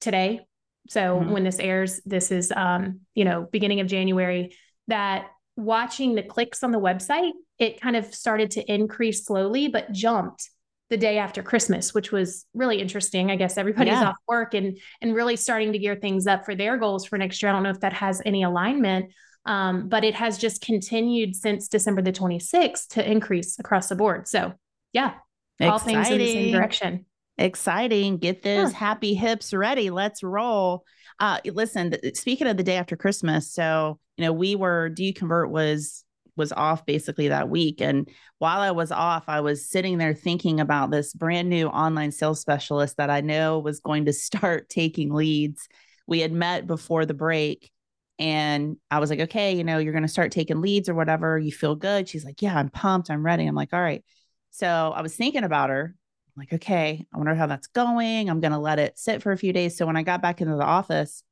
today, 0.00 0.40
so 0.88 1.20
mm-hmm. 1.20 1.30
when 1.30 1.44
this 1.44 1.60
airs, 1.60 2.00
this 2.04 2.32
is 2.32 2.50
um, 2.50 3.02
you 3.14 3.24
know, 3.24 3.46
beginning 3.52 3.78
of 3.78 3.86
January, 3.86 4.56
that 4.88 5.28
watching 5.54 6.16
the 6.16 6.22
clicks 6.24 6.64
on 6.64 6.72
the 6.72 6.80
website, 6.80 7.30
it 7.60 7.80
kind 7.80 7.94
of 7.94 8.12
started 8.12 8.50
to 8.52 8.72
increase 8.72 9.24
slowly, 9.24 9.68
but 9.68 9.92
jumped 9.92 10.50
the 10.88 10.96
day 10.96 11.18
after 11.18 11.42
Christmas, 11.42 11.92
which 11.92 12.12
was 12.12 12.44
really 12.54 12.80
interesting. 12.80 13.30
I 13.30 13.36
guess 13.36 13.58
everybody's 13.58 13.92
yeah. 13.92 14.10
off 14.10 14.16
work 14.28 14.54
and 14.54 14.78
and 15.00 15.14
really 15.14 15.36
starting 15.36 15.72
to 15.72 15.78
gear 15.78 15.96
things 15.96 16.26
up 16.26 16.44
for 16.44 16.54
their 16.54 16.76
goals 16.76 17.06
for 17.06 17.18
next 17.18 17.42
year. 17.42 17.50
I 17.50 17.54
don't 17.54 17.62
know 17.62 17.70
if 17.70 17.80
that 17.80 17.92
has 17.92 18.22
any 18.24 18.42
alignment, 18.42 19.12
um, 19.44 19.88
but 19.88 20.04
it 20.04 20.14
has 20.14 20.38
just 20.38 20.60
continued 20.60 21.34
since 21.34 21.68
December 21.68 22.02
the 22.02 22.12
26th 22.12 22.88
to 22.90 23.10
increase 23.10 23.58
across 23.58 23.88
the 23.88 23.96
board. 23.96 24.28
So 24.28 24.52
yeah, 24.92 25.14
Exciting. 25.58 25.72
all 25.72 25.78
things 25.78 26.10
in 26.10 26.18
the 26.18 26.32
same 26.32 26.52
direction. 26.52 27.06
Exciting. 27.38 28.18
Get 28.18 28.42
those 28.42 28.72
yeah. 28.72 28.78
happy 28.78 29.14
hips 29.14 29.52
ready. 29.52 29.90
Let's 29.90 30.22
roll. 30.22 30.84
Uh, 31.18 31.38
listen, 31.44 31.94
speaking 32.14 32.46
of 32.46 32.56
the 32.56 32.62
day 32.62 32.76
after 32.76 32.96
Christmas, 32.96 33.52
so 33.52 33.98
you 34.16 34.24
know, 34.24 34.32
we 34.32 34.54
were 34.54 34.88
Do 34.88 35.04
You 35.04 35.12
Convert 35.12 35.50
was 35.50 36.04
was 36.36 36.52
off 36.52 36.84
basically 36.86 37.28
that 37.28 37.48
week. 37.48 37.80
And 37.80 38.08
while 38.38 38.60
I 38.60 38.70
was 38.70 38.92
off, 38.92 39.24
I 39.28 39.40
was 39.40 39.68
sitting 39.68 39.98
there 39.98 40.14
thinking 40.14 40.60
about 40.60 40.90
this 40.90 41.12
brand 41.12 41.48
new 41.48 41.66
online 41.66 42.12
sales 42.12 42.40
specialist 42.40 42.98
that 42.98 43.10
I 43.10 43.20
know 43.20 43.58
was 43.58 43.80
going 43.80 44.04
to 44.06 44.12
start 44.12 44.68
taking 44.68 45.12
leads. 45.12 45.68
We 46.06 46.20
had 46.20 46.32
met 46.32 46.66
before 46.66 47.06
the 47.06 47.14
break 47.14 47.70
and 48.18 48.76
I 48.90 48.98
was 48.98 49.10
like, 49.10 49.20
okay, 49.20 49.54
you 49.54 49.64
know, 49.64 49.78
you're 49.78 49.92
going 49.92 50.02
to 50.02 50.08
start 50.08 50.32
taking 50.32 50.60
leads 50.60 50.88
or 50.88 50.94
whatever. 50.94 51.38
You 51.38 51.52
feel 51.52 51.74
good. 51.74 52.08
She's 52.08 52.24
like, 52.24 52.40
yeah, 52.40 52.56
I'm 52.56 52.70
pumped. 52.70 53.10
I'm 53.10 53.24
ready. 53.24 53.46
I'm 53.46 53.54
like, 53.54 53.72
all 53.72 53.80
right. 53.80 54.04
So 54.50 54.92
I 54.96 55.02
was 55.02 55.14
thinking 55.14 55.44
about 55.44 55.70
her 55.70 55.94
like, 56.36 56.52
okay, 56.52 57.04
I 57.12 57.16
wonder 57.16 57.34
how 57.34 57.46
that's 57.46 57.68
going. 57.68 58.28
I'm 58.28 58.40
going 58.40 58.52
to 58.52 58.58
let 58.58 58.78
it 58.78 58.98
sit 58.98 59.22
for 59.22 59.32
a 59.32 59.38
few 59.38 59.52
days. 59.52 59.76
So 59.76 59.86
when 59.86 59.96
I 59.96 60.02
got 60.02 60.22
back 60.22 60.40
into 60.40 60.56
the 60.56 60.64
office, 60.64 61.22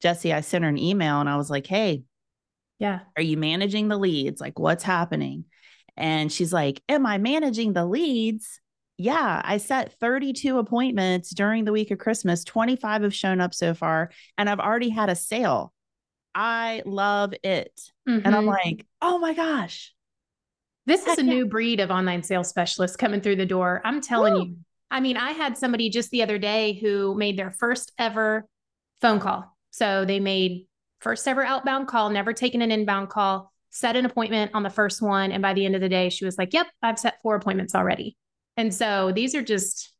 Jessie, 0.00 0.32
I 0.32 0.40
sent 0.40 0.64
her 0.64 0.70
an 0.70 0.78
email 0.78 1.20
and 1.20 1.28
I 1.28 1.36
was 1.36 1.50
like, 1.50 1.66
hey, 1.66 2.02
yeah, 2.78 3.00
are 3.16 3.22
you 3.22 3.36
managing 3.36 3.88
the 3.88 3.98
leads? 3.98 4.40
Like, 4.40 4.58
what's 4.58 4.84
happening? 4.84 5.44
And 5.96 6.32
she's 6.32 6.52
like, 6.52 6.82
Am 6.88 7.06
I 7.06 7.18
managing 7.18 7.72
the 7.72 7.86
leads? 7.86 8.60
Yeah, 8.98 9.40
I 9.44 9.56
set 9.56 9.98
32 9.98 10.58
appointments 10.58 11.30
during 11.30 11.64
the 11.64 11.72
week 11.72 11.90
of 11.90 11.98
Christmas. 11.98 12.44
25 12.44 13.02
have 13.02 13.14
shown 13.14 13.40
up 13.40 13.54
so 13.54 13.74
far, 13.74 14.10
and 14.38 14.48
I've 14.48 14.60
already 14.60 14.90
had 14.90 15.10
a 15.10 15.16
sale. 15.16 15.72
I 16.34 16.82
love 16.86 17.34
it. 17.42 17.78
Mm-hmm. 18.08 18.26
And 18.26 18.34
I'm 18.34 18.44
mm-hmm. 18.44 18.48
like, 18.48 18.86
Oh 19.00 19.18
my 19.18 19.34
gosh. 19.34 19.92
This 20.84 21.06
is 21.06 21.18
a 21.18 21.22
new 21.22 21.46
breed 21.46 21.78
of 21.78 21.92
online 21.92 22.24
sales 22.24 22.48
specialists 22.48 22.96
coming 22.96 23.20
through 23.20 23.36
the 23.36 23.46
door. 23.46 23.80
I'm 23.84 24.00
telling 24.00 24.34
Woo. 24.34 24.40
you. 24.40 24.56
I 24.90 25.00
mean, 25.00 25.16
I 25.16 25.30
had 25.30 25.56
somebody 25.56 25.90
just 25.90 26.10
the 26.10 26.22
other 26.22 26.38
day 26.38 26.72
who 26.74 27.14
made 27.14 27.38
their 27.38 27.52
first 27.52 27.92
ever 27.98 28.46
phone 29.00 29.20
call. 29.20 29.56
So 29.70 30.04
they 30.04 30.18
made 30.18 30.66
first 31.02 31.26
ever 31.26 31.44
outbound 31.44 31.88
call, 31.88 32.10
never 32.10 32.32
taken 32.32 32.62
an 32.62 32.70
inbound 32.70 33.10
call, 33.10 33.52
set 33.70 33.96
an 33.96 34.06
appointment 34.06 34.52
on 34.54 34.62
the 34.62 34.70
first 34.70 35.02
one. 35.02 35.32
And 35.32 35.42
by 35.42 35.52
the 35.52 35.66
end 35.66 35.74
of 35.74 35.80
the 35.80 35.88
day, 35.88 36.08
she 36.08 36.24
was 36.24 36.38
like, 36.38 36.52
Yep, 36.52 36.66
I've 36.82 36.98
set 36.98 37.18
four 37.22 37.34
appointments 37.36 37.74
already. 37.74 38.16
And 38.56 38.72
so 38.72 39.12
these 39.12 39.34
are 39.34 39.42
just, 39.42 39.92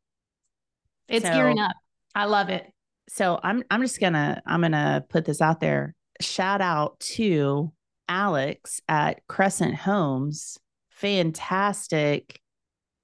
it's 1.07 1.25
so, 1.25 1.33
gearing 1.33 1.59
up. 1.59 1.75
I 2.15 2.25
love 2.25 2.49
it. 2.49 2.65
So 3.09 3.39
I'm 3.43 3.63
I'm 3.69 3.81
just 3.81 3.99
gonna 3.99 4.41
I'm 4.45 4.61
gonna 4.61 5.03
put 5.09 5.25
this 5.25 5.41
out 5.41 5.59
there. 5.59 5.93
Shout 6.21 6.61
out 6.61 6.99
to 7.01 7.71
Alex 8.07 8.81
at 8.87 9.25
Crescent 9.27 9.75
Homes. 9.75 10.57
Fantastic 10.91 12.39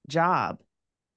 job. 0.08 0.58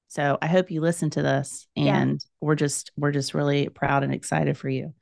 So 0.10 0.38
I 0.42 0.48
hope 0.48 0.70
you 0.70 0.82
listen 0.82 1.10
to 1.12 1.22
this 1.22 1.68
and 1.76 2.12
yeah. 2.12 2.28
we're 2.42 2.56
just 2.56 2.92
we're 2.98 3.12
just 3.12 3.34
really 3.34 3.70
proud 3.70 4.04
and 4.04 4.14
excited 4.14 4.58
for 4.58 4.70
you. 4.70 4.94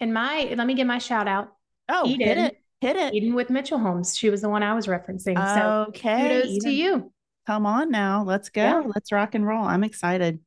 And 0.00 0.14
my 0.14 0.54
let 0.56 0.66
me 0.66 0.74
give 0.74 0.86
my 0.86 0.98
shout 0.98 1.28
out. 1.28 1.52
Oh, 1.88 2.06
Eden, 2.06 2.26
hit 2.26 2.38
it. 2.38 2.56
Hit 2.80 2.96
it. 2.96 3.14
Eden 3.14 3.34
with 3.34 3.50
Mitchell 3.50 3.78
Homes. 3.78 4.16
She 4.16 4.30
was 4.30 4.40
the 4.40 4.48
one 4.48 4.62
I 4.62 4.74
was 4.74 4.86
referencing. 4.86 5.36
So 5.36 5.86
okay. 5.88 6.22
kudos 6.22 6.46
Eden. 6.46 6.60
to 6.62 6.70
you. 6.70 7.12
Come 7.46 7.66
on 7.66 7.90
now. 7.90 8.24
Let's 8.24 8.48
go. 8.48 8.62
Yeah. 8.62 8.82
Let's 8.94 9.12
rock 9.12 9.34
and 9.34 9.46
roll. 9.46 9.64
I'm 9.64 9.84
excited. 9.84 10.40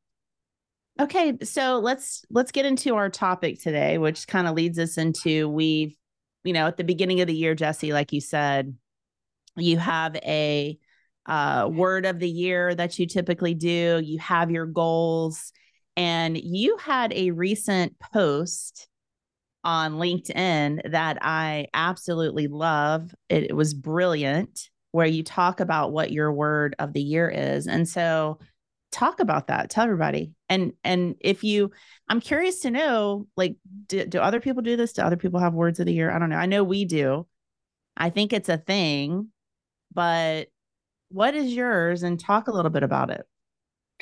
Okay, 1.00 1.38
so 1.44 1.80
let's 1.80 2.24
let's 2.30 2.52
get 2.52 2.66
into 2.66 2.96
our 2.96 3.10
topic 3.10 3.62
today, 3.62 3.98
which 3.98 4.28
kind 4.28 4.48
of 4.48 4.56
leads 4.56 4.78
us 4.78 4.98
into 4.98 5.50
we've, 5.50 5.96
you 6.44 6.54
know, 6.54 6.68
at 6.68 6.78
the 6.78 6.84
beginning 6.84 7.22
of 7.22 7.28
the 7.28 7.36
year, 7.36 7.56
Jessie, 7.56 7.94
like 7.94 8.14
you 8.14 8.22
said, 8.22 8.76
you 9.56 9.78
have 9.78 10.16
a 10.18 10.78
uh, 11.26 11.68
word 11.72 12.06
of 12.06 12.20
the 12.20 12.30
year 12.30 12.76
that 12.76 13.00
you 13.00 13.08
typically 13.08 13.56
do. 13.56 14.02
You 14.04 14.20
have 14.20 14.52
your 14.52 14.68
goals, 14.68 15.52
and 15.98 16.38
you 16.38 16.78
had 16.78 17.12
a 17.14 17.32
recent 17.32 17.98
post 18.00 18.88
on 19.64 19.94
LinkedIn 19.94 20.92
that 20.92 21.18
I 21.22 21.68
absolutely 21.74 22.48
love. 22.48 23.14
It, 23.30 23.52
it, 23.52 23.56
was 23.56 23.74
brilliant 23.74 24.70
where 24.92 25.08
you 25.08 25.24
talk 25.24 25.60
about 25.60 25.92
what 25.92 26.12
your 26.12 26.32
word 26.32 26.76
of 26.80 26.94
the 26.94 27.02
year 27.02 27.30
is. 27.30 27.68
And 27.68 27.88
so 27.88 28.40
talk 28.92 29.20
about 29.20 29.48
that. 29.48 29.70
Tell 29.70 29.86
everybody. 29.86 30.34
And 30.50 30.74
and 30.84 31.16
if 31.20 31.44
you 31.44 31.72
I'm 32.10 32.20
curious 32.20 32.60
to 32.62 32.72
know 32.72 33.28
like 33.38 33.56
do, 33.88 34.06
do 34.06 34.20
other 34.20 34.40
people 34.40 34.62
do 34.62 34.76
this? 34.76 34.94
Do 34.94 35.02
other 35.02 35.18
people 35.18 35.40
have 35.40 35.54
words 35.54 35.80
of 35.80 35.86
the 35.86 35.94
year? 35.94 36.12
I 36.12 36.20
don't 36.20 36.30
know. 36.30 36.38
I 36.38 36.46
know 36.46 36.64
we 36.64 36.86
do. 36.86 37.26
I 37.96 38.10
think 38.10 38.34
it's 38.34 38.50
a 38.50 38.58
thing, 38.58 39.30
but 39.94 40.48
what 41.10 41.36
is 41.36 41.54
yours 41.54 42.04
and 42.04 42.20
talk 42.20 42.48
a 42.48 42.52
little 42.52 42.72
bit 42.72 42.84
about 42.84 43.12
it. 43.12 43.26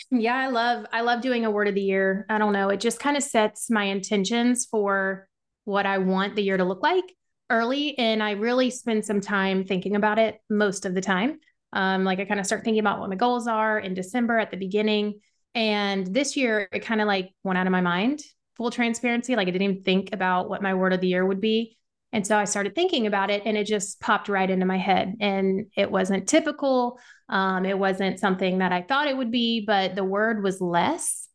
Yeah, 0.10 0.36
I 0.36 0.48
love 0.48 0.86
I 0.92 1.02
love 1.02 1.22
doing 1.22 1.46
a 1.46 1.52
word 1.52 1.68
of 1.68 1.76
the 1.76 1.82
year. 1.82 2.26
I 2.30 2.38
don't 2.38 2.54
know, 2.54 2.70
it 2.70 2.80
just 2.80 3.00
kind 3.00 3.18
of 3.18 3.24
sets 3.24 3.70
my 3.70 3.84
intentions 3.84 4.66
for 4.66 5.28
what 5.66 5.86
I 5.86 6.00
want 6.00 6.36
the 6.36 6.44
year 6.44 6.58
to 6.58 6.64
look 6.64 6.84
like 6.84 7.06
early. 7.50 7.98
And 7.98 8.24
I 8.24 8.32
really 8.32 8.70
spend 8.70 9.06
some 9.06 9.22
time 9.22 9.64
thinking 9.66 9.96
about 9.96 10.20
it 10.20 10.40
most 10.50 10.86
of 10.86 10.94
the 10.94 11.02
time. 11.02 11.40
Um, 11.74 12.04
like 12.04 12.20
I 12.20 12.26
kind 12.26 12.40
of 12.40 12.46
start 12.46 12.64
thinking 12.64 12.80
about 12.80 13.00
what 13.00 13.10
my 13.10 13.16
goals 13.16 13.48
are 13.48 13.80
in 13.80 13.94
December 13.94 14.40
at 14.40 14.52
the 14.52 14.58
beginning. 14.58 15.20
And 15.54 16.08
this 16.08 16.36
year, 16.36 16.68
it 16.72 16.80
kind 16.80 17.02
of 17.02 17.08
like 17.08 17.34
went 17.44 17.58
out 17.58 17.68
of 17.68 17.72
my 17.72 17.82
mind, 17.82 18.22
full 18.56 18.72
transparency. 18.72 19.36
Like 19.36 19.48
I 19.48 19.52
didn't 19.52 19.70
even 19.70 19.84
think 19.84 20.14
about 20.14 20.50
what 20.50 20.62
my 20.62 20.74
word 20.74 20.94
of 20.94 21.02
the 21.02 21.08
year 21.08 21.26
would 21.26 21.42
be. 21.42 21.78
And 22.14 22.28
so 22.28 22.38
I 22.38 22.44
started 22.44 22.76
thinking 22.76 23.08
about 23.08 23.30
it 23.30 23.44
and 23.46 23.56
it 23.56 23.66
just 23.66 24.02
popped 24.02 24.28
right 24.28 24.50
into 24.50 24.66
my 24.66 24.78
head. 24.78 25.16
And 25.22 25.68
it 25.78 25.90
wasn't 25.90 26.28
typical. 26.28 27.00
Um, 27.30 27.66
it 27.66 27.78
wasn't 27.78 28.20
something 28.20 28.58
that 28.58 28.74
I 28.74 28.82
thought 28.82 29.08
it 29.08 29.16
would 29.16 29.32
be, 29.32 29.64
but 29.66 29.96
the 29.96 30.04
word 30.04 30.44
was 30.44 30.60
less. 30.60 31.28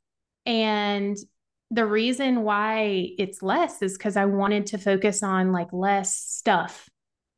And 0.44 1.16
the 1.70 1.86
reason 1.86 2.42
why 2.42 3.08
it's 3.18 3.42
less 3.42 3.82
is 3.82 3.96
because 3.96 4.16
I 4.16 4.26
wanted 4.26 4.66
to 4.66 4.78
focus 4.78 5.22
on 5.22 5.52
like 5.52 5.72
less 5.72 6.14
stuff, 6.14 6.88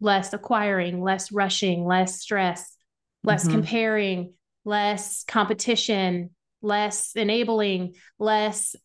less 0.01 0.33
acquiring, 0.33 1.03
less 1.03 1.33
rushing, 1.33 1.87
less 1.87 2.21
stress, 2.21 2.77
less 3.25 3.45
mm-hmm. 3.45 3.55
comparing, 3.55 4.35
less 4.65 5.25
competition, 5.25 6.31
less 6.61 7.13
enabling, 7.15 7.95
less 8.19 8.77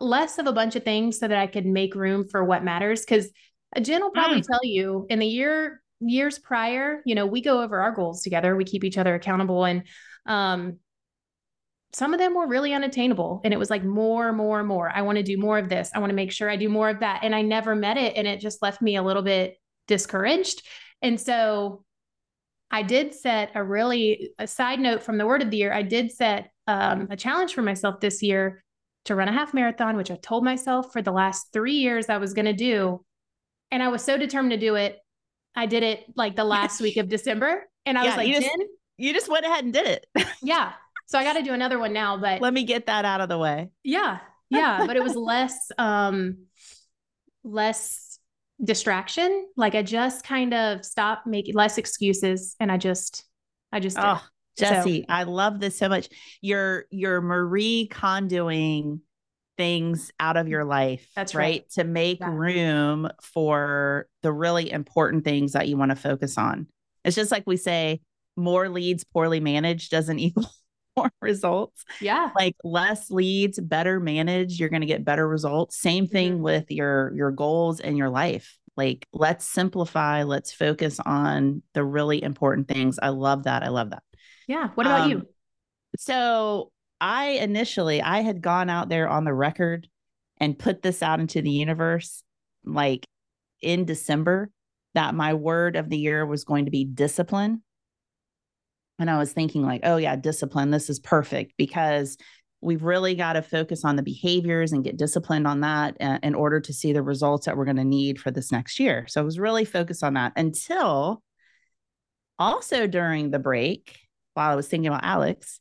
less 0.00 0.38
of 0.38 0.46
a 0.46 0.52
bunch 0.52 0.76
of 0.76 0.84
things 0.84 1.18
so 1.18 1.26
that 1.26 1.38
I 1.38 1.48
could 1.48 1.66
make 1.66 1.94
room 1.94 2.28
for 2.28 2.44
what 2.44 2.62
matters. 2.62 3.00
Because 3.00 3.30
Jen 3.82 4.00
will 4.00 4.10
probably 4.10 4.42
mm. 4.42 4.46
tell 4.46 4.60
you 4.62 5.06
in 5.10 5.18
the 5.18 5.26
year 5.26 5.82
years 6.00 6.38
prior, 6.38 7.02
you 7.04 7.14
know, 7.14 7.26
we 7.26 7.40
go 7.42 7.62
over 7.62 7.80
our 7.80 7.92
goals 7.92 8.22
together. 8.22 8.56
We 8.56 8.64
keep 8.64 8.84
each 8.84 8.98
other 8.98 9.14
accountable, 9.14 9.64
and 9.64 9.82
um, 10.26 10.78
some 11.92 12.12
of 12.12 12.20
them 12.20 12.34
were 12.34 12.46
really 12.46 12.74
unattainable. 12.74 13.40
And 13.44 13.54
it 13.54 13.56
was 13.56 13.70
like 13.70 13.84
more, 13.84 14.32
more, 14.32 14.62
more. 14.62 14.90
I 14.94 15.02
want 15.02 15.16
to 15.16 15.22
do 15.22 15.38
more 15.38 15.58
of 15.58 15.68
this. 15.68 15.90
I 15.94 15.98
want 16.00 16.10
to 16.10 16.16
make 16.16 16.32
sure 16.32 16.50
I 16.50 16.56
do 16.56 16.68
more 16.68 16.90
of 16.90 17.00
that. 17.00 17.20
And 17.22 17.34
I 17.34 17.42
never 17.42 17.74
met 17.74 17.96
it. 17.96 18.16
And 18.16 18.26
it 18.26 18.40
just 18.40 18.62
left 18.62 18.82
me 18.82 18.96
a 18.96 19.02
little 19.02 19.22
bit 19.22 19.56
discouraged. 19.86 20.62
And 21.00 21.18
so 21.18 21.84
I 22.70 22.82
did 22.82 23.14
set 23.14 23.52
a 23.54 23.64
really, 23.64 24.30
a 24.38 24.46
side 24.46 24.80
note 24.80 25.02
from 25.02 25.16
the 25.16 25.26
word 25.26 25.42
of 25.42 25.50
the 25.50 25.56
year, 25.56 25.72
I 25.72 25.82
did 25.82 26.12
set 26.12 26.50
um, 26.66 27.08
a 27.10 27.16
challenge 27.16 27.54
for 27.54 27.62
myself 27.62 28.00
this 28.00 28.22
year 28.22 28.62
to 29.06 29.14
run 29.14 29.28
a 29.28 29.32
half 29.32 29.54
marathon, 29.54 29.96
which 29.96 30.10
I 30.10 30.16
told 30.16 30.44
myself 30.44 30.92
for 30.92 31.00
the 31.00 31.12
last 31.12 31.46
three 31.52 31.76
years 31.76 32.10
I 32.10 32.18
was 32.18 32.34
going 32.34 32.44
to 32.44 32.52
do. 32.52 33.04
And 33.70 33.82
I 33.82 33.88
was 33.88 34.04
so 34.04 34.18
determined 34.18 34.52
to 34.52 34.58
do 34.58 34.74
it. 34.74 34.98
I 35.54 35.64
did 35.64 35.82
it 35.82 36.04
like 36.14 36.36
the 36.36 36.44
last 36.44 36.80
week 36.80 36.96
of 36.98 37.08
December. 37.08 37.64
And 37.86 37.96
I 37.96 38.02
yeah, 38.02 38.08
was 38.08 38.16
like, 38.18 38.28
you 38.28 38.34
just, 38.34 38.50
you 38.98 39.12
just 39.14 39.28
went 39.30 39.46
ahead 39.46 39.64
and 39.64 39.72
did 39.72 39.86
it. 39.86 40.06
yeah. 40.42 40.72
So 41.08 41.18
I 41.18 41.24
got 41.24 41.34
to 41.34 41.42
do 41.42 41.54
another 41.54 41.78
one 41.78 41.94
now, 41.94 42.18
but 42.18 42.42
let 42.42 42.52
me 42.52 42.64
get 42.64 42.86
that 42.86 43.06
out 43.06 43.22
of 43.22 43.30
the 43.30 43.38
way. 43.38 43.70
Yeah. 43.82 44.18
Yeah. 44.50 44.86
but 44.86 44.94
it 44.96 45.02
was 45.02 45.16
less, 45.16 45.70
um, 45.78 46.44
less 47.42 48.18
distraction. 48.62 49.48
Like 49.56 49.74
I 49.74 49.82
just 49.82 50.22
kind 50.22 50.52
of 50.52 50.84
stopped 50.84 51.26
making 51.26 51.54
less 51.54 51.78
excuses 51.78 52.56
and 52.60 52.70
I 52.70 52.76
just, 52.76 53.24
I 53.72 53.80
just, 53.80 53.96
oh, 53.98 54.22
Jessie, 54.58 55.06
so. 55.08 55.14
I 55.14 55.22
love 55.22 55.60
this 55.60 55.78
so 55.78 55.88
much. 55.88 56.10
You're, 56.42 56.84
you're 56.90 57.22
Marie 57.22 57.88
Kondoing 57.90 59.00
things 59.56 60.12
out 60.20 60.36
of 60.36 60.46
your 60.46 60.64
life. 60.66 61.08
That's 61.16 61.34
right. 61.34 61.42
right. 61.42 61.70
To 61.72 61.84
make 61.84 62.20
yeah. 62.20 62.30
room 62.30 63.08
for 63.22 64.08
the 64.22 64.32
really 64.32 64.70
important 64.70 65.24
things 65.24 65.52
that 65.52 65.68
you 65.68 65.78
want 65.78 65.90
to 65.90 65.96
focus 65.96 66.36
on. 66.36 66.66
It's 67.02 67.16
just 67.16 67.32
like 67.32 67.44
we 67.46 67.56
say, 67.56 68.02
more 68.36 68.68
leads 68.68 69.04
poorly 69.04 69.40
managed 69.40 69.90
doesn't 69.90 70.18
equal 70.18 70.50
more 70.98 71.12
results. 71.20 71.84
Yeah. 72.00 72.30
Like 72.36 72.56
less 72.64 73.10
leads, 73.10 73.58
better 73.60 74.00
managed, 74.00 74.60
you're 74.60 74.68
going 74.68 74.82
to 74.82 74.86
get 74.86 75.04
better 75.04 75.26
results. 75.26 75.76
Same 75.76 76.06
thing 76.06 76.34
mm-hmm. 76.34 76.42
with 76.42 76.70
your 76.70 77.12
your 77.14 77.30
goals 77.30 77.80
and 77.80 77.96
your 77.96 78.10
life. 78.10 78.58
Like 78.76 79.06
let's 79.12 79.44
simplify, 79.44 80.22
let's 80.22 80.52
focus 80.52 81.00
on 81.04 81.62
the 81.74 81.84
really 81.84 82.22
important 82.22 82.68
things. 82.68 82.98
I 83.02 83.08
love 83.08 83.44
that. 83.44 83.62
I 83.62 83.68
love 83.68 83.90
that. 83.90 84.02
Yeah. 84.46 84.68
What 84.74 84.86
about 84.86 85.02
um, 85.02 85.10
you? 85.10 85.22
So, 85.96 86.70
I 87.00 87.26
initially 87.30 88.02
I 88.02 88.22
had 88.22 88.42
gone 88.42 88.68
out 88.68 88.88
there 88.88 89.08
on 89.08 89.24
the 89.24 89.32
record 89.32 89.88
and 90.38 90.58
put 90.58 90.82
this 90.82 91.02
out 91.02 91.20
into 91.20 91.42
the 91.42 91.50
universe 91.50 92.22
like 92.64 93.06
in 93.62 93.84
December 93.84 94.50
that 94.94 95.14
my 95.14 95.34
word 95.34 95.76
of 95.76 95.90
the 95.90 95.98
year 95.98 96.26
was 96.26 96.44
going 96.44 96.64
to 96.64 96.70
be 96.70 96.84
discipline 96.84 97.62
and 98.98 99.10
I 99.10 99.18
was 99.18 99.32
thinking, 99.32 99.62
like, 99.62 99.82
oh, 99.84 99.96
yeah, 99.96 100.16
discipline. 100.16 100.70
This 100.70 100.90
is 100.90 100.98
perfect 100.98 101.54
because 101.56 102.16
we've 102.60 102.82
really 102.82 103.14
got 103.14 103.34
to 103.34 103.42
focus 103.42 103.84
on 103.84 103.96
the 103.96 104.02
behaviors 104.02 104.72
and 104.72 104.84
get 104.84 104.96
disciplined 104.96 105.46
on 105.46 105.60
that 105.60 105.96
uh, 106.00 106.18
in 106.22 106.34
order 106.34 106.60
to 106.60 106.72
see 106.72 106.92
the 106.92 107.02
results 107.02 107.46
that 107.46 107.56
we're 107.56 107.64
going 107.64 107.76
to 107.76 107.84
need 107.84 108.20
for 108.20 108.30
this 108.30 108.50
next 108.50 108.80
year. 108.80 109.06
So 109.08 109.20
I 109.20 109.24
was 109.24 109.38
really 109.38 109.64
focused 109.64 110.02
on 110.02 110.14
that 110.14 110.32
until 110.36 111.22
also 112.38 112.86
during 112.86 113.30
the 113.30 113.38
break, 113.38 113.98
while 114.34 114.50
I 114.50 114.56
was 114.56 114.68
thinking 114.68 114.88
about 114.88 115.04
Alex, 115.04 115.60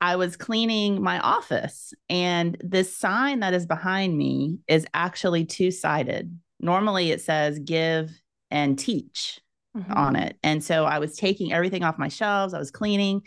I 0.00 0.16
was 0.16 0.36
cleaning 0.36 1.00
my 1.00 1.20
office 1.20 1.94
and 2.08 2.56
this 2.60 2.96
sign 2.96 3.40
that 3.40 3.54
is 3.54 3.66
behind 3.66 4.16
me 4.16 4.58
is 4.66 4.84
actually 4.92 5.44
two 5.44 5.70
sided. 5.70 6.36
Normally 6.58 7.12
it 7.12 7.20
says 7.20 7.60
give 7.60 8.10
and 8.50 8.76
teach 8.76 9.40
mm-hmm. 9.76 9.92
on 9.92 10.16
it. 10.16 10.36
And 10.42 10.62
so 10.62 10.84
I 10.84 10.98
was 10.98 11.16
taking 11.16 11.52
everything 11.52 11.82
off 11.82 11.98
my 11.98 12.08
shelves, 12.08 12.54
I 12.54 12.58
was 12.58 12.70
cleaning. 12.70 13.22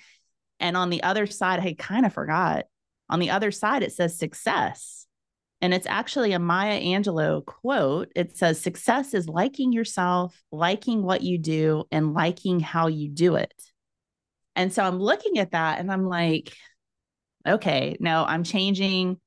And 0.59 0.77
on 0.77 0.89
the 0.89 1.03
other 1.03 1.25
side, 1.25 1.59
I 1.59 1.75
kind 1.77 2.05
of 2.05 2.13
forgot. 2.13 2.65
On 3.09 3.19
the 3.19 3.29
other 3.29 3.51
side, 3.51 3.83
it 3.83 3.91
says 3.91 4.17
success. 4.17 5.05
And 5.61 5.73
it's 5.73 5.87
actually 5.87 6.33
a 6.33 6.39
Maya 6.39 6.79
Angelou 6.79 7.45
quote. 7.45 8.11
It 8.15 8.37
says, 8.37 8.59
Success 8.59 9.13
is 9.13 9.27
liking 9.27 9.73
yourself, 9.73 10.41
liking 10.51 11.03
what 11.03 11.21
you 11.21 11.37
do, 11.37 11.85
and 11.91 12.13
liking 12.13 12.59
how 12.59 12.87
you 12.87 13.09
do 13.09 13.35
it. 13.35 13.53
And 14.55 14.71
so 14.71 14.83
I'm 14.83 14.99
looking 14.99 15.37
at 15.39 15.51
that 15.51 15.79
and 15.79 15.91
I'm 15.91 16.07
like, 16.07 16.53
okay, 17.47 17.97
no, 17.99 18.23
I'm 18.25 18.43
changing. 18.43 19.19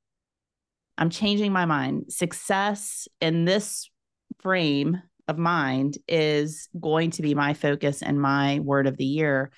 I'm 0.97 1.11
changing 1.11 1.53
my 1.53 1.65
mind. 1.65 2.13
Success 2.13 3.09
in 3.21 3.45
this 3.45 3.91
frame 4.41 5.03
of 5.29 5.39
mind 5.39 5.99
is 6.09 6.69
going 6.81 7.11
to 7.13 7.23
be 7.23 7.35
my 7.35 7.55
focus 7.55 8.03
and 8.03 8.21
my 8.21 8.61
word 8.61 8.87
of 8.87 8.97
the 8.97 9.05
year 9.05 9.51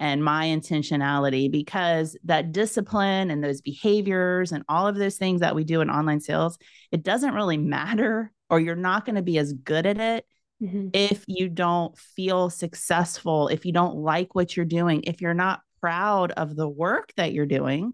and 0.00 0.24
my 0.24 0.46
intentionality 0.46 1.50
because 1.50 2.16
that 2.24 2.50
discipline 2.50 3.30
and 3.30 3.44
those 3.44 3.60
behaviors 3.60 4.50
and 4.50 4.64
all 4.68 4.88
of 4.88 4.96
those 4.96 5.16
things 5.16 5.40
that 5.40 5.54
we 5.54 5.62
do 5.62 5.80
in 5.80 5.90
online 5.90 6.20
sales, 6.20 6.58
it 6.90 7.02
doesn't 7.02 7.34
really 7.34 7.56
matter, 7.58 8.32
or 8.50 8.58
you're 8.58 8.74
not 8.74 9.04
going 9.04 9.16
to 9.16 9.22
be 9.22 9.38
as 9.38 9.52
good 9.52 9.86
at 9.86 10.00
it 10.00 10.26
mm-hmm. 10.60 10.88
if 10.92 11.24
you 11.28 11.48
don't 11.48 11.96
feel 11.96 12.50
successful, 12.50 13.48
if 13.48 13.64
you 13.64 13.72
don't 13.72 13.96
like 13.96 14.34
what 14.34 14.56
you're 14.56 14.66
doing, 14.66 15.02
if 15.04 15.20
you're 15.20 15.34
not 15.34 15.60
proud 15.80 16.32
of 16.32 16.56
the 16.56 16.68
work 16.68 17.12
that 17.16 17.32
you're 17.32 17.46
doing 17.46 17.92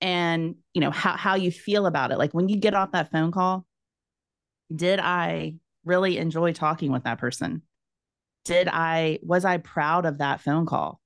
and 0.00 0.56
you 0.74 0.80
know 0.80 0.90
how 0.90 1.16
how 1.16 1.34
you 1.34 1.50
feel 1.50 1.86
about 1.86 2.10
it 2.10 2.18
like 2.18 2.32
when 2.32 2.48
you 2.48 2.56
get 2.56 2.74
off 2.74 2.92
that 2.92 3.10
phone 3.10 3.32
call 3.32 3.66
did 4.74 5.00
i 5.00 5.54
really 5.88 6.18
enjoy 6.18 6.52
talking 6.52 6.92
with 6.92 7.04
that 7.04 7.18
person 7.18 7.62
did 8.44 8.68
i 8.68 9.18
was 9.22 9.44
i 9.44 9.56
proud 9.56 10.06
of 10.06 10.18
that 10.18 10.40
phone 10.40 10.66
call 10.66 11.00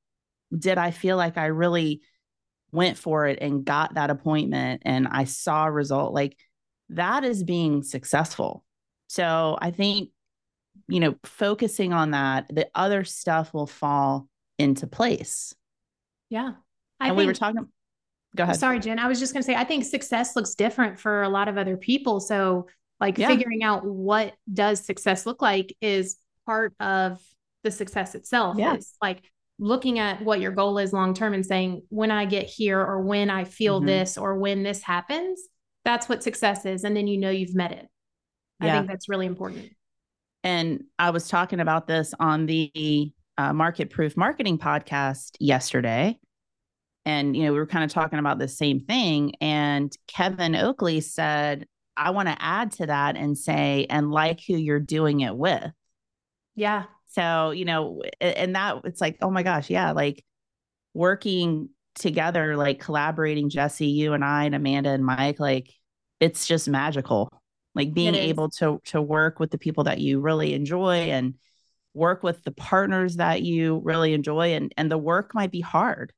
did 0.57 0.79
i 0.79 0.91
feel 0.91 1.17
like 1.17 1.39
i 1.39 1.47
really 1.47 2.03
went 2.73 2.99
for 2.99 3.27
it 3.27 3.39
and 3.41 3.65
got 3.65 3.95
that 3.95 4.11
appointment 4.11 4.83
and 4.85 5.09
i 5.09 5.25
saw 5.25 5.67
a 5.67 5.71
result 5.71 6.13
like 6.13 6.37
that 6.91 7.25
is 7.25 7.43
being 7.43 7.83
successful 7.83 8.65
so 9.09 9.57
i 9.61 9.71
think 9.71 10.11
you 10.89 11.01
know, 11.01 11.15
focusing 11.25 11.93
on 11.93 12.13
that, 12.13 12.47
the 12.49 12.69
other 12.75 13.05
stuff 13.05 13.55
will 13.55 13.67
fall 13.67 14.29
into 14.59 14.87
place. 14.87 15.55
Yeah. 16.29 16.53
I 17.01 17.09
and 17.09 17.17
think, 17.17 17.19
we 17.19 17.27
were 17.27 17.35
talking. 17.35 17.69
Go 18.37 18.45
ahead. 18.45 18.57
Sorry, 18.57 18.79
Jen. 18.79 18.99
I 18.99 19.09
was 19.09 19.19
just 19.19 19.33
going 19.33 19.43
to 19.43 19.47
say, 19.47 19.55
I 19.55 19.65
think 19.65 19.85
success 19.85 20.37
looks 20.37 20.55
different 20.55 20.99
for 20.99 21.23
a 21.23 21.29
lot 21.29 21.49
of 21.49 21.59
other 21.59 21.77
people. 21.77 22.21
So, 22.21 22.67
like, 23.03 23.19
yeah. 23.19 23.29
figuring 23.29 23.63
out 23.63 23.85
what 23.85 24.33
does 24.53 24.85
success 24.85 25.27
look 25.27 25.43
like 25.43 25.77
is 25.81 26.17
part 26.47 26.73
of 26.81 27.21
the 27.65 27.71
success 27.71 28.15
itself. 28.15 28.57
yes 28.57 28.77
It's 28.77 28.97
like 29.03 29.23
looking 29.59 29.99
at 29.99 30.23
what 30.23 30.41
your 30.41 30.53
goal 30.53 30.79
is 30.79 30.93
long 30.93 31.13
term 31.13 31.35
and 31.35 31.45
saying, 31.45 31.83
when 31.89 32.11
I 32.11 32.25
get 32.25 32.47
here, 32.47 32.81
or 32.81 33.01
when 33.01 33.29
I 33.29 33.45
feel 33.45 33.79
mm-hmm. 33.79 33.87
this, 33.87 34.17
or 34.17 34.39
when 34.39 34.63
this 34.63 34.83
happens, 34.83 35.41
that's 35.85 36.09
what 36.09 36.23
success 36.23 36.65
is. 36.65 36.85
And 36.85 36.97
then 36.97 37.07
you 37.07 37.19
know 37.19 37.31
you've 37.31 37.55
met 37.55 37.73
it. 37.73 37.89
I 38.61 38.71
think 38.71 38.89
that's 38.89 39.09
really 39.09 39.27
important. 39.27 39.71
And 40.45 40.85
I 40.99 41.11
was 41.11 41.29
talking 41.29 41.61
about 41.61 41.87
this 41.87 42.15
on 42.19 42.47
the 42.47 43.13
uh, 43.39 43.53
Market 43.53 43.91
Proof 43.91 44.17
Marketing 44.17 44.59
podcast 44.59 45.37
yesterday. 45.41 46.19
And, 47.05 47.37
you 47.37 47.45
know, 47.45 47.53
we 47.53 47.59
were 47.59 47.67
kind 47.67 47.85
of 47.85 47.91
talking 47.91 48.21
about 48.21 48.39
the 48.39 48.47
same 48.47 48.79
thing. 48.79 49.35
And 49.41 49.93
Kevin 50.07 50.55
Oakley 50.55 51.01
said, 51.01 51.67
I 51.97 52.11
want 52.11 52.29
to 52.29 52.37
add 52.39 52.73
to 52.73 52.87
that 52.87 53.17
and 53.17 53.37
say, 53.37 53.87
and 53.89 54.11
like 54.11 54.41
who 54.47 54.57
you're 54.57 54.81
doing 54.81 55.21
it 55.21 55.37
with. 55.37 55.71
Yeah. 56.55 56.85
So, 57.09 57.51
you 57.51 57.65
know, 57.65 58.03
and 58.21 58.55
that 58.55 58.83
it's 58.85 59.01
like, 59.01 59.19
oh 59.21 59.31
my 59.31 59.43
gosh, 59.43 59.69
yeah, 59.69 59.93
like 59.93 60.25
working 60.95 61.69
together, 61.95 62.57
like 62.57 62.81
collaborating, 62.81 63.51
Jessie, 63.51 63.89
you 63.89 64.15
and 64.15 64.25
I, 64.25 64.45
and 64.45 64.55
Amanda 64.55 64.91
and 64.91 65.05
Mike, 65.05 65.39
like 65.39 65.71
it's 66.21 66.47
just 66.47 66.69
magical 66.69 67.29
like 67.75 67.95
being 67.95 68.15
able 68.15 68.51
to 68.51 68.81
to 68.87 69.01
work 69.01 69.41
with 69.41 69.51
the 69.51 69.59
people 69.59 69.85
that 69.85 69.99
you 69.99 70.21
really 70.21 70.55
enjoy 70.55 71.11
and 71.11 71.35
work 71.95 72.23
with 72.23 72.43
the 72.45 72.53
partners 72.53 73.17
that 73.17 73.43
you 73.43 73.81
really 73.85 74.15
enjoy 74.15 74.55
and 74.55 74.73
and 74.77 74.91
the 74.91 74.99
work 74.99 75.35
might 75.35 75.51
be 75.51 75.61
hard 75.61 76.13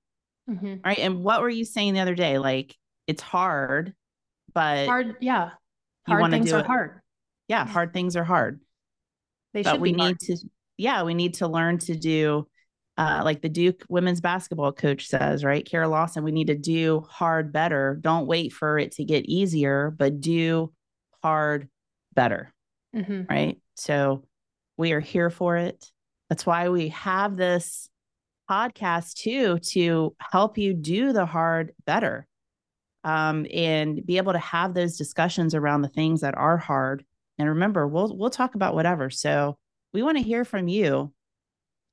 mm-hmm. 0.49 0.77
right 0.85 0.99
and 0.99 1.23
what 1.23 1.41
were 1.41 1.51
you 1.51 1.65
saying 1.65 1.95
the 1.95 2.01
other 2.01 2.15
day 2.15 2.39
like 2.39 2.77
it's 3.07 3.23
hard 3.23 3.95
but 4.53 4.87
hard 4.87 5.17
yeah 5.21 5.51
hard 6.07 6.31
things 6.31 6.53
are 6.53 6.61
it. 6.61 6.67
hard 6.67 7.01
yeah 7.49 7.67
hard 7.67 7.93
things 7.93 8.17
are 8.17 8.25
hard 8.25 8.61
they 9.53 9.63
but 9.63 9.81
we 9.81 9.93
need 9.93 10.01
hard. 10.01 10.19
to 10.21 10.37
yeah 10.77 11.03
we 11.03 11.15
need 11.15 11.35
to 11.35 11.49
learn 11.49 11.79
to 11.79 11.95
do 11.95 12.47
uh, 12.97 13.23
like 13.25 13.43
the 13.43 13.49
Duke 13.49 13.85
women's 13.89 14.21
basketball 14.21 14.73
coach 14.73 15.09
says, 15.09 15.43
right? 15.43 15.67
Kara 15.67 15.89
Lawson, 15.89 16.23
we 16.23 16.31
need 16.31 16.47
to 16.47 16.55
do 16.57 17.05
hard 17.11 17.53
better. 17.53 17.99
Don't 18.01 18.27
wait 18.27 18.53
for 18.53 18.79
it 18.79 18.93
to 18.93 19.05
get 19.05 19.25
easier, 19.27 19.91
but 19.91 20.21
do 20.21 20.73
hard 21.23 21.69
better. 22.15 22.53
Mm-hmm. 22.95 23.23
Right. 23.29 23.59
So 23.75 24.25
we 24.77 24.93
are 24.93 25.01
here 25.01 25.31
for 25.31 25.57
it. 25.57 25.91
That's 26.29 26.47
why 26.47 26.69
we 26.69 26.89
have 26.91 27.37
this 27.37 27.89
podcast 28.49 29.15
too 29.15 29.59
to 29.59 30.15
help 30.19 30.59
you 30.59 30.75
do 30.75 31.13
the 31.13 31.27
hard 31.27 31.73
better 31.87 32.27
um, 33.05 33.47
and 33.53 34.05
be 34.05 34.17
able 34.17 34.33
to 34.33 34.39
have 34.39 34.75
those 34.75 34.97
discussions 34.97 35.55
around 35.55 35.83
the 35.83 35.89
things 35.89 36.23
that 36.23 36.37
are 36.37 36.57
hard. 36.57 37.05
And 37.39 37.49
remember, 37.49 37.87
we'll 37.87 38.17
we'll 38.17 38.31
talk 38.31 38.55
about 38.55 38.75
whatever. 38.75 39.11
So 39.11 39.59
we 39.93 40.03
want 40.03 40.17
to 40.19 40.25
hear 40.25 40.45
from 40.45 40.69
you. 40.69 41.13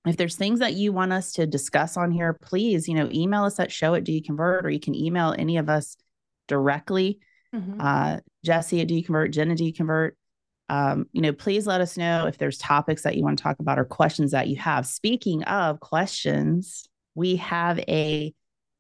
If 0.08 0.18
there's 0.18 0.36
things 0.36 0.60
that 0.60 0.74
you 0.74 0.92
want 0.92 1.14
us 1.14 1.34
to 1.34 1.46
discuss 1.46 1.96
on 1.96 2.12
here, 2.12 2.34
please, 2.34 2.88
you 2.88 2.96
know, 2.96 3.10
email 3.12 3.44
us 3.44 3.60
at 3.60 3.72
show 3.72 3.94
at 3.94 4.04
do 4.04 4.12
you 4.12 4.24
convert, 4.24 4.66
or 4.66 4.72
you 4.72 4.80
can 4.80 4.96
email 4.96 5.36
any 5.38 5.58
of 5.58 5.70
us 5.70 5.96
directly 6.48 7.20
mm-hmm. 7.54 7.80
uh, 7.80 8.18
Jessie 8.44 8.82
at 8.82 8.88
Do 8.88 8.96
You 8.96 9.04
Convert, 9.04 9.32
Jen 9.32 9.52
at 9.52 9.58
Do 9.58 9.66
You 9.66 9.74
Convert. 9.74 10.18
Um, 10.70 11.08
you 11.12 11.22
know, 11.22 11.34
please 11.34 11.68
let 11.68 11.82
us 11.82 11.98
know 11.98 12.28
if 12.28 12.38
there's 12.38 12.58
topics 12.58 13.04
that 13.04 13.18
you 13.18 13.24
want 13.24 13.38
to 13.38 13.44
talk 13.44 13.60
about 13.60 13.78
or 13.78 13.86
questions 13.86 14.32
that 14.32 14.48
you 14.48 14.56
have. 14.58 14.88
Speaking 14.88 15.44
of 15.44 15.80
questions, 15.82 16.88
we 17.14 17.36
have 17.38 17.80
a 17.80 18.34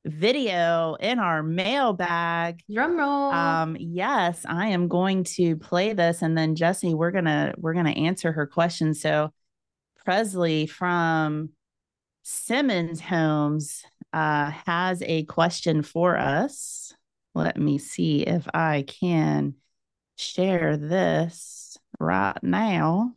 video 0.06 0.96
in 1.00 1.20
our 1.20 1.44
mailbag. 1.44 2.62
Drum 2.72 2.98
roll. 2.98 3.32
Um, 3.32 3.78
yes, 3.80 4.46
I 4.48 4.68
am 4.68 4.88
going 4.88 5.24
to 5.36 5.56
play 5.58 5.94
this, 5.94 6.22
and 6.22 6.38
then 6.38 6.56
Jessie, 6.56 6.94
we're 6.94 7.12
gonna 7.12 7.54
we're 7.58 7.74
gonna 7.74 7.92
answer 7.92 8.32
her 8.32 8.48
question. 8.48 8.94
So, 8.94 9.32
Presley 10.04 10.66
from 10.66 11.50
Simmons 12.24 13.00
Homes 13.02 13.84
uh, 14.14 14.52
has 14.66 15.02
a 15.04 15.24
question 15.24 15.84
for 15.84 16.18
us. 16.18 16.94
Let 17.34 17.58
me 17.58 17.78
see 17.78 18.24
if 18.24 18.48
I 18.54 18.84
can 18.88 19.56
share 20.18 20.78
this 20.78 21.78
right 22.00 22.38
now. 22.42 23.14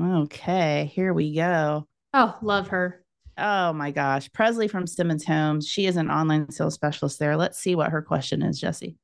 Okay, 0.00 0.90
here 0.94 1.12
we 1.12 1.34
go. 1.34 1.86
Oh, 2.14 2.36
love 2.42 2.68
her. 2.68 3.04
Oh 3.38 3.72
my 3.72 3.92
gosh. 3.92 4.30
Presley 4.32 4.66
from 4.66 4.86
Simmons 4.86 5.24
Homes. 5.24 5.68
She 5.68 5.86
is 5.86 5.96
an 5.96 6.10
online 6.10 6.50
sales 6.50 6.74
specialist 6.74 7.20
there. 7.20 7.36
Let's 7.36 7.58
see 7.58 7.76
what 7.76 7.90
her 7.90 8.02
question 8.02 8.42
is, 8.42 8.60
Jessie. 8.60 8.96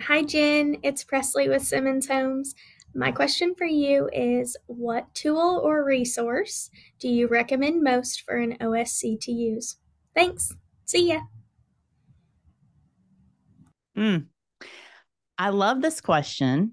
Hi, 0.00 0.22
Jen. 0.22 0.76
It's 0.82 1.02
Presley 1.02 1.48
with 1.48 1.62
Simmons 1.62 2.06
Homes. 2.06 2.54
My 2.94 3.10
question 3.10 3.54
for 3.56 3.64
you 3.64 4.10
is 4.12 4.54
What 4.66 5.14
tool 5.14 5.62
or 5.64 5.82
resource 5.82 6.68
do 6.98 7.08
you 7.08 7.26
recommend 7.26 7.82
most 7.82 8.20
for 8.20 8.36
an 8.36 8.58
OSC 8.60 9.18
to 9.22 9.32
use? 9.32 9.78
Thanks. 10.14 10.52
See 10.84 11.08
ya. 11.08 11.20
Mm. 13.96 14.26
I 15.38 15.48
love 15.48 15.80
this 15.80 16.02
question. 16.02 16.72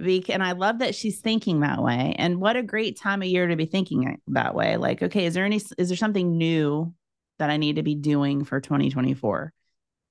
And 0.00 0.42
I 0.42 0.52
love 0.52 0.78
that 0.78 0.94
she's 0.94 1.20
thinking 1.20 1.60
that 1.60 1.82
way. 1.82 2.14
And 2.18 2.40
what 2.40 2.56
a 2.56 2.62
great 2.62 2.98
time 2.98 3.22
of 3.22 3.28
year 3.28 3.46
to 3.46 3.56
be 3.56 3.66
thinking 3.66 4.20
that 4.28 4.54
way. 4.54 4.76
Like, 4.76 5.02
okay, 5.02 5.26
is 5.26 5.34
there 5.34 5.44
any, 5.44 5.60
is 5.78 5.88
there 5.88 5.96
something 5.96 6.36
new 6.36 6.94
that 7.38 7.50
I 7.50 7.56
need 7.56 7.76
to 7.76 7.82
be 7.82 7.94
doing 7.94 8.44
for 8.44 8.60
2024? 8.60 9.52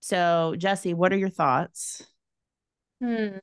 So, 0.02 0.56
Jessie, 0.58 0.94
what 0.94 1.12
are 1.12 1.18
your 1.18 1.30
thoughts? 1.30 2.04
Hmm. 3.02 3.38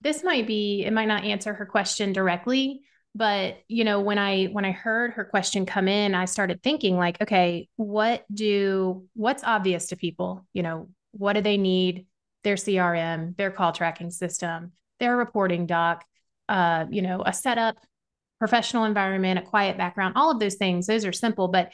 This 0.00 0.22
might 0.22 0.46
be, 0.46 0.84
it 0.84 0.92
might 0.92 1.08
not 1.08 1.24
answer 1.24 1.54
her 1.54 1.66
question 1.66 2.12
directly, 2.12 2.82
but 3.14 3.56
you 3.66 3.82
know 3.82 4.02
when 4.02 4.18
i 4.18 4.44
when 4.44 4.66
i 4.66 4.72
heard 4.72 5.14
her 5.14 5.24
question 5.24 5.64
come 5.64 5.88
in 5.88 6.14
i 6.14 6.26
started 6.26 6.62
thinking 6.62 6.98
like 6.98 7.18
okay 7.22 7.66
what 7.76 8.26
do 8.30 9.08
what's 9.14 9.42
obvious 9.42 9.86
to 9.86 9.96
people 9.96 10.46
you 10.52 10.62
know 10.62 10.86
what 11.18 11.34
do 11.34 11.40
they 11.40 11.56
need? 11.56 12.06
Their 12.44 12.56
CRM, 12.56 13.36
their 13.36 13.50
call 13.50 13.72
tracking 13.72 14.10
system, 14.10 14.72
their 15.00 15.16
reporting 15.16 15.66
doc, 15.66 16.04
uh, 16.48 16.86
you 16.90 17.02
know, 17.02 17.22
a 17.24 17.32
setup, 17.32 17.76
professional 18.38 18.84
environment, 18.84 19.38
a 19.38 19.42
quiet 19.42 19.76
background, 19.76 20.14
all 20.16 20.30
of 20.30 20.40
those 20.40 20.56
things. 20.56 20.86
Those 20.86 21.04
are 21.04 21.12
simple, 21.12 21.48
but 21.48 21.70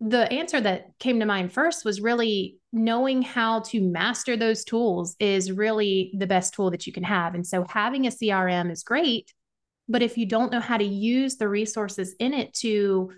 the 0.00 0.30
answer 0.30 0.60
that 0.60 0.98
came 0.98 1.20
to 1.20 1.26
mind 1.26 1.52
first 1.52 1.84
was 1.84 2.02
really 2.02 2.58
knowing 2.72 3.22
how 3.22 3.60
to 3.60 3.80
master 3.80 4.36
those 4.36 4.62
tools 4.64 5.16
is 5.18 5.50
really 5.50 6.12
the 6.18 6.26
best 6.26 6.52
tool 6.52 6.70
that 6.70 6.86
you 6.86 6.92
can 6.92 7.04
have. 7.04 7.34
And 7.34 7.46
so 7.46 7.64
having 7.68 8.06
a 8.06 8.10
CRM 8.10 8.70
is 8.70 8.82
great, 8.82 9.32
but 9.88 10.02
if 10.02 10.18
you 10.18 10.26
don't 10.26 10.52
know 10.52 10.60
how 10.60 10.76
to 10.76 10.84
use 10.84 11.36
the 11.36 11.48
resources 11.48 12.14
in 12.18 12.34
it 12.34 12.52
to 12.54 13.12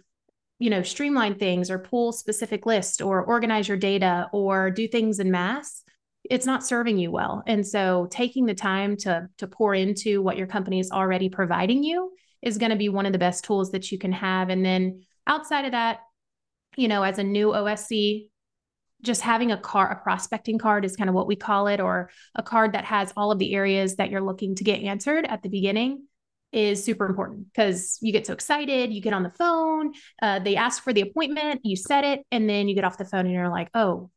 you 0.61 0.71
know 0.71 0.83
streamline 0.83 1.37
things 1.37 1.71
or 1.71 1.79
pull 1.79 2.13
specific 2.13 2.67
lists 2.67 3.01
or 3.01 3.23
organize 3.23 3.69
your 3.69 3.77
data 3.77 4.29
or 4.33 4.71
do 4.71 4.89
things 4.89 5.21
in 5.21 5.31
mass 5.31 5.85
it's 6.31 6.47
not 6.47 6.67
serving 6.67 6.99
you 6.99 7.11
well 7.11 7.43
and 7.47 7.67
so 7.67 8.07
taking 8.11 8.47
the 8.47 8.55
time 8.55 8.97
to 8.97 9.29
to 9.39 9.47
pour 9.47 9.75
into 9.75 10.23
what 10.23 10.37
your 10.37 10.47
company 10.47 10.79
is 10.79 10.91
already 10.91 11.29
providing 11.29 11.83
you 11.83 12.13
is 12.43 12.59
going 12.59 12.71
to 12.71 12.77
be 12.77 12.89
one 12.89 13.07
of 13.07 13.13
the 13.13 13.19
best 13.19 13.45
tools 13.45 13.73
that 13.73 13.91
you 13.91 13.99
can 13.99 14.13
have 14.13 14.49
and 14.49 14.65
then 14.65 15.03
outside 15.27 15.65
of 15.65 15.73
that 15.73 16.01
you 16.79 16.87
know, 16.87 17.03
as 17.03 17.19
a 17.19 17.25
new 17.25 17.49
OSC, 17.49 18.29
just 19.03 19.21
having 19.21 19.51
a 19.51 19.57
car, 19.57 19.91
a 19.91 19.97
prospecting 19.97 20.59
card 20.59 20.85
is 20.85 20.97
kind 20.97 21.11
of 21.11 21.15
what 21.15 21.27
we 21.27 21.35
call 21.35 21.67
it, 21.67 21.81
or 21.81 22.11
a 22.37 22.43
card 22.43 22.73
that 22.73 22.85
has 22.85 23.13
all 23.17 23.33
of 23.33 23.39
the 23.39 23.55
areas 23.55 23.97
that 23.97 24.11
you're 24.11 24.21
looking 24.21 24.55
to 24.55 24.65
get 24.65 24.83
answered 24.83 25.27
at 25.27 25.43
the 25.43 25.49
beginning 25.49 26.05
is 26.51 26.83
super 26.83 27.05
important 27.05 27.47
because 27.53 27.99
you 28.01 28.13
get 28.13 28.27
so 28.27 28.33
excited. 28.33 28.93
You 28.93 29.03
get 29.03 29.13
on 29.13 29.25
the 29.25 29.31
phone, 29.31 29.93
uh, 30.23 30.39
they 30.39 30.57
ask 30.57 30.83
for 30.83 30.93
the 30.93 31.03
appointment, 31.03 31.61
you 31.65 31.77
set 31.77 32.05
it, 32.05 32.21
and 32.31 32.49
then 32.49 32.69
you 32.69 32.75
get 32.75 32.85
off 32.85 32.97
the 32.97 33.05
phone 33.05 33.27
and 33.27 33.33
you're 33.33 33.51
like, 33.51 33.71
oh, 33.75 34.11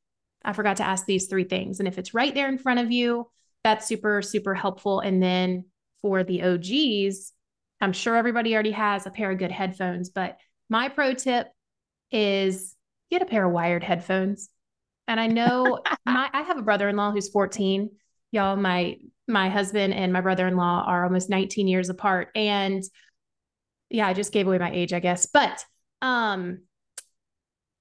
I 0.43 0.53
forgot 0.53 0.77
to 0.77 0.83
ask 0.83 1.05
these 1.05 1.27
three 1.27 1.43
things. 1.43 1.79
And 1.79 1.87
if 1.87 1.97
it's 1.97 2.13
right 2.13 2.33
there 2.33 2.49
in 2.49 2.57
front 2.57 2.79
of 2.79 2.91
you, 2.91 3.27
that's 3.63 3.87
super, 3.87 4.21
super 4.21 4.55
helpful. 4.55 4.99
And 4.99 5.21
then 5.21 5.65
for 6.01 6.23
the 6.23 6.43
OGs, 6.43 7.33
I'm 7.79 7.93
sure 7.93 8.15
everybody 8.15 8.53
already 8.53 8.71
has 8.71 9.05
a 9.05 9.11
pair 9.11 9.31
of 9.31 9.39
good 9.39 9.51
headphones, 9.51 10.09
but 10.09 10.37
my 10.69 10.89
pro 10.89 11.13
tip 11.13 11.47
is 12.11 12.75
get 13.09 13.21
a 13.21 13.25
pair 13.25 13.45
of 13.45 13.51
wired 13.51 13.83
headphones. 13.83 14.49
And 15.07 15.19
I 15.19 15.27
know 15.27 15.79
my 16.05 16.29
I 16.31 16.41
have 16.43 16.57
a 16.57 16.63
brother-in-law 16.63 17.11
who's 17.11 17.29
14. 17.29 17.89
Y'all, 18.31 18.55
my 18.55 18.97
my 19.27 19.49
husband 19.49 19.93
and 19.93 20.13
my 20.13 20.21
brother-in-law 20.21 20.85
are 20.87 21.03
almost 21.03 21.29
19 21.29 21.67
years 21.67 21.89
apart. 21.89 22.29
And 22.35 22.83
yeah, 23.89 24.07
I 24.07 24.13
just 24.13 24.31
gave 24.31 24.47
away 24.47 24.57
my 24.57 24.71
age, 24.71 24.93
I 24.93 24.99
guess. 24.99 25.25
But 25.25 25.63
um 26.01 26.61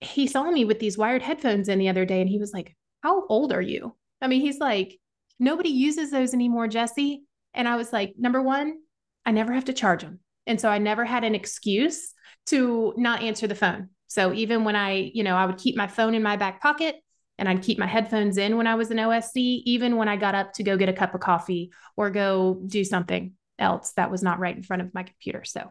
he 0.00 0.26
saw 0.26 0.50
me 0.50 0.64
with 0.64 0.78
these 0.78 0.98
wired 0.98 1.22
headphones 1.22 1.68
in 1.68 1.78
the 1.78 1.88
other 1.88 2.04
day 2.04 2.20
and 2.20 2.28
he 2.28 2.38
was 2.38 2.52
like, 2.52 2.76
How 3.02 3.26
old 3.26 3.52
are 3.52 3.62
you? 3.62 3.96
I 4.20 4.28
mean, 4.28 4.40
he's 4.40 4.58
like, 4.58 4.98
Nobody 5.38 5.70
uses 5.70 6.10
those 6.10 6.34
anymore, 6.34 6.68
Jessie. 6.68 7.22
And 7.54 7.68
I 7.68 7.76
was 7.76 7.92
like, 7.92 8.14
Number 8.18 8.42
one, 8.42 8.78
I 9.26 9.32
never 9.32 9.52
have 9.52 9.66
to 9.66 9.72
charge 9.72 10.02
them. 10.02 10.20
And 10.46 10.60
so 10.60 10.68
I 10.68 10.78
never 10.78 11.04
had 11.04 11.24
an 11.24 11.34
excuse 11.34 12.12
to 12.46 12.94
not 12.96 13.22
answer 13.22 13.46
the 13.46 13.54
phone. 13.54 13.90
So 14.08 14.32
even 14.32 14.64
when 14.64 14.74
I, 14.74 15.10
you 15.14 15.22
know, 15.22 15.36
I 15.36 15.46
would 15.46 15.58
keep 15.58 15.76
my 15.76 15.86
phone 15.86 16.14
in 16.14 16.22
my 16.22 16.36
back 16.36 16.60
pocket 16.60 16.96
and 17.38 17.48
I'd 17.48 17.62
keep 17.62 17.78
my 17.78 17.86
headphones 17.86 18.38
in 18.38 18.56
when 18.56 18.66
I 18.66 18.74
was 18.74 18.90
an 18.90 18.96
OSC, 18.96 19.62
even 19.64 19.96
when 19.96 20.08
I 20.08 20.16
got 20.16 20.34
up 20.34 20.52
to 20.54 20.62
go 20.62 20.76
get 20.76 20.88
a 20.88 20.94
cup 20.94 21.14
of 21.14 21.20
coffee 21.20 21.72
or 21.96 22.10
go 22.10 22.60
do 22.66 22.84
something 22.84 23.32
else 23.58 23.92
that 23.92 24.10
was 24.10 24.22
not 24.22 24.40
right 24.40 24.56
in 24.56 24.62
front 24.62 24.82
of 24.82 24.92
my 24.92 25.04
computer. 25.04 25.44
So 25.44 25.70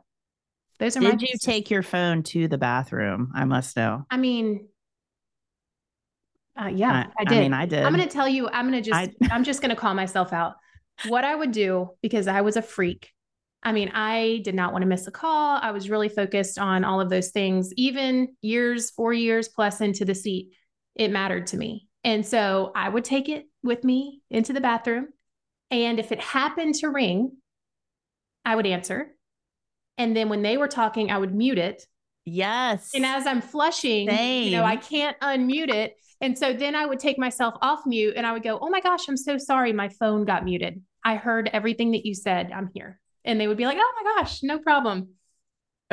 those 0.80 0.96
are 0.98 1.02
Did 1.02 1.22
my 1.22 1.28
you 1.28 1.38
take 1.42 1.70
your 1.70 1.84
phone 1.84 2.24
to 2.24 2.48
the 2.48 2.58
bathroom? 2.58 3.32
I 3.36 3.46
must 3.46 3.76
know. 3.76 4.06
I 4.10 4.18
mean, 4.18 4.68
uh, 6.60 6.68
yeah, 6.68 7.08
I, 7.18 7.22
I 7.22 7.26
did. 7.26 7.42
mean, 7.42 7.54
I 7.54 7.65
did. 7.65 7.84
I'm 7.86 7.94
going 7.94 8.08
to 8.08 8.13
tell 8.13 8.28
you, 8.28 8.50
I'm 8.50 8.70
going 8.70 8.82
to 8.82 8.89
just, 8.89 9.12
I- 9.24 9.34
I'm 9.34 9.44
just 9.44 9.62
going 9.62 9.70
to 9.70 9.76
call 9.76 9.94
myself 9.94 10.34
out. 10.34 10.56
What 11.08 11.24
I 11.24 11.36
would 11.36 11.52
do 11.52 11.92
because 12.02 12.28
I 12.28 12.42
was 12.42 12.58
a 12.58 12.62
freak. 12.62 13.12
I 13.62 13.72
mean, 13.72 13.89
I 13.94 14.42
did 14.44 14.56
not 14.56 14.72
want 14.72 14.84
to 14.84 14.88
miss 14.88 15.08
a 15.08 15.12
call. 15.12 15.60
I 15.62 15.72
was 15.72 15.89
really 15.89 16.10
focused 16.10 16.58
on 16.58 16.84
all 16.86 17.02
of 17.02 17.10
those 17.10 17.30
things, 17.30 17.74
even 17.76 18.36
years, 18.42 18.89
four 18.89 19.13
years 19.13 19.50
plus 19.50 19.82
into 19.82 20.06
the 20.06 20.15
seat. 20.15 20.50
It 20.96 21.12
mattered 21.12 21.48
to 21.48 21.58
me. 21.58 21.88
And 22.04 22.26
so 22.26 22.72
I 22.74 22.88
would 22.88 23.04
take 23.04 23.28
it 23.28 23.46
with 23.63 23.84
me 23.84 24.22
into 24.30 24.54
the 24.54 24.62
bathroom. 24.62 25.08
And 25.72 26.00
if 26.00 26.12
it 26.12 26.22
happened 26.22 26.76
to 26.76 26.88
ring, 26.89 27.34
I 28.46 28.56
would 28.56 28.65
answer. 28.65 29.13
And 29.99 30.15
then 30.17 30.29
when 30.29 30.41
they 30.41 30.57
were 30.57 30.67
talking, 30.67 31.12
I 31.12 31.17
would 31.19 31.35
mute 31.35 31.59
it. 31.59 31.85
Yes. 32.25 32.91
And 32.95 33.05
as 33.05 33.27
I'm 33.27 33.41
flushing, 33.41 34.07
you 34.09 34.51
know, 34.51 34.63
I 34.63 34.77
can't 34.77 35.19
unmute 35.19 35.69
it. 35.69 35.95
And 36.21 36.38
so 36.38 36.53
then 36.53 36.73
I 36.75 36.85
would 36.85 36.99
take 36.99 37.19
myself 37.19 37.53
off 37.62 37.81
mute 37.85 38.15
and 38.17 38.25
I 38.25 38.33
would 38.33 38.43
go, 38.43 38.57
Oh 38.62 38.69
my 38.69 38.81
gosh, 38.81 39.07
I'm 39.07 39.17
so 39.17 39.38
sorry. 39.38 39.73
My 39.73 39.89
phone 39.99 40.25
got 40.25 40.43
muted. 40.43 40.81
I 41.03 41.15
heard 41.15 41.49
everything 41.53 41.91
that 41.91 42.05
you 42.05 42.13
said. 42.15 42.51
I'm 42.51 42.69
here. 42.73 42.99
And 43.25 43.39
they 43.39 43.47
would 43.47 43.57
be 43.57 43.65
like, 43.65 43.77
Oh 43.79 43.93
my 44.03 44.15
gosh, 44.17 44.41
no 44.41 44.57
problem. 44.59 45.09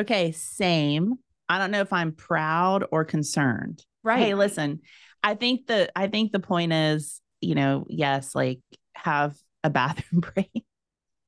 okay, 0.01 0.33
same. 0.33 1.15
I 1.49 1.59
don't 1.59 1.71
know 1.71 1.81
if 1.81 1.93
I'm 1.93 2.13
proud 2.13 2.85
or 2.91 3.05
concerned. 3.05 3.85
Right. 4.03 4.19
Hey, 4.19 4.35
listen, 4.35 4.81
I 5.23 5.35
think 5.35 5.67
the 5.67 5.91
I 5.97 6.09
think 6.09 6.33
the 6.33 6.41
point 6.41 6.73
is, 6.73 7.21
you 7.41 7.55
know, 7.55 7.87
yes, 7.89 8.35
like 8.35 8.61
have 8.95 9.37
a 9.65 9.71
bathroom 9.71 10.21
break. 10.35 10.65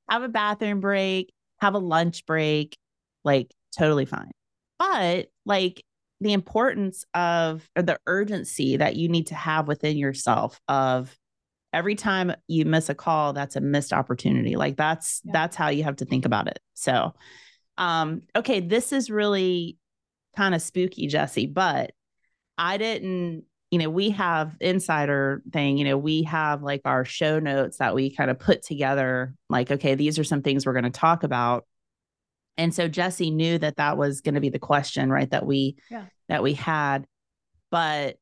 have 0.09 0.23
a 0.23 0.29
bathroom 0.29 0.81
break, 0.81 1.33
have 1.61 1.75
a 1.75 1.79
lunch 1.79 2.27
break, 2.27 2.77
like 3.25 3.51
totally 3.77 4.05
fine. 4.07 4.31
But 4.79 5.29
like 5.45 5.83
the 6.21 6.33
importance 6.33 7.05
of 7.15 7.69
or 7.77 7.83
the 7.83 7.99
urgency 8.07 8.77
that 8.77 8.97
you 8.97 9.09
need 9.09 9.29
to 9.29 9.35
have 9.35 9.69
within 9.69 9.97
yourself 9.97 10.61
of 10.69 11.17
every 11.73 11.95
time 11.95 12.33
you 12.49 12.65
miss 12.65 12.89
a 12.89 12.95
call 12.95 13.33
that's 13.33 13.55
a 13.55 13.61
missed 13.61 13.93
opportunity 13.93 14.57
like 14.57 14.77
that's 14.77 15.21
Yeah. 15.25 15.33
that's 15.35 15.57
how 15.57 15.69
you 15.69 15.85
have 15.85 15.97
to 15.97 16.05
think 16.05 16.25
about 16.25 16.49
it 16.49 16.59
so 16.75 17.15
um 17.77 18.23
okay 18.35 18.61
this 18.61 18.93
is 18.93 19.11
really 19.11 19.77
kind 20.37 20.55
of 20.55 20.63
spooky 20.63 21.07
jessie 21.07 21.47
but 21.47 21.93
i 22.57 22.79
didn't 22.79 23.45
you 23.71 23.79
know 23.79 23.91
we 23.91 24.11
have 24.11 24.57
insider 24.61 25.43
thing 25.53 25.77
you 25.77 25.85
know 25.85 25.99
we 25.99 26.23
have 26.23 26.63
like 26.63 26.81
our 26.85 27.05
show 27.05 27.39
notes 27.39 27.79
that 27.79 27.95
we 27.95 28.15
kind 28.15 28.31
of 28.31 28.39
put 28.39 28.63
together 28.63 29.35
like 29.51 29.71
okay 29.71 29.95
these 29.95 30.19
are 30.19 30.25
some 30.25 30.43
things 30.43 30.65
we're 30.65 30.73
going 30.73 30.85
to 30.85 30.91
talk 30.91 31.23
about. 31.23 31.67
And 32.57 32.75
so 32.75 32.89
jessie 32.89 33.31
knew 33.31 33.59
that 33.59 33.77
that 33.77 33.97
was 33.97 34.21
going 34.21 34.35
to 34.35 34.41
be 34.41 34.49
the 34.49 34.59
question 34.59 35.11
right 35.11 35.31
that 35.31 35.47
we 35.47 35.77
Yeah. 35.91 36.05
that 36.29 36.43
we 36.43 36.55
had. 36.55 37.07
But 37.71 38.17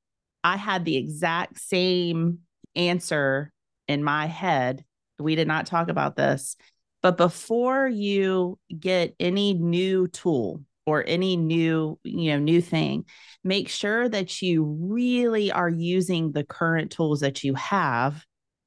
i 0.44 0.56
had 0.56 0.84
the 0.84 0.96
exact 0.96 1.58
same 1.60 2.40
answer 2.74 3.52
in 3.88 4.04
my 4.04 4.26
head. 4.26 4.84
We 5.18 5.34
did 5.36 5.48
not 5.48 5.66
talk 5.66 5.88
about 5.88 6.16
this. 6.16 6.56
But 7.02 7.16
before 7.16 7.86
you 7.86 8.58
get 8.78 9.14
any 9.20 9.54
new 9.54 10.08
tool 10.08 10.60
or 10.86 11.04
any 11.06 11.36
new 11.36 11.98
you 12.04 12.32
know 12.32 12.38
new 12.38 12.60
thing 12.60 13.04
make 13.44 13.68
sure 13.68 14.08
that 14.08 14.40
you 14.40 14.64
really 14.64 15.52
are 15.52 15.68
using 15.68 16.32
the 16.32 16.44
current 16.44 16.90
tools 16.90 17.20
that 17.20 17.44
you 17.44 17.54
have 17.54 18.24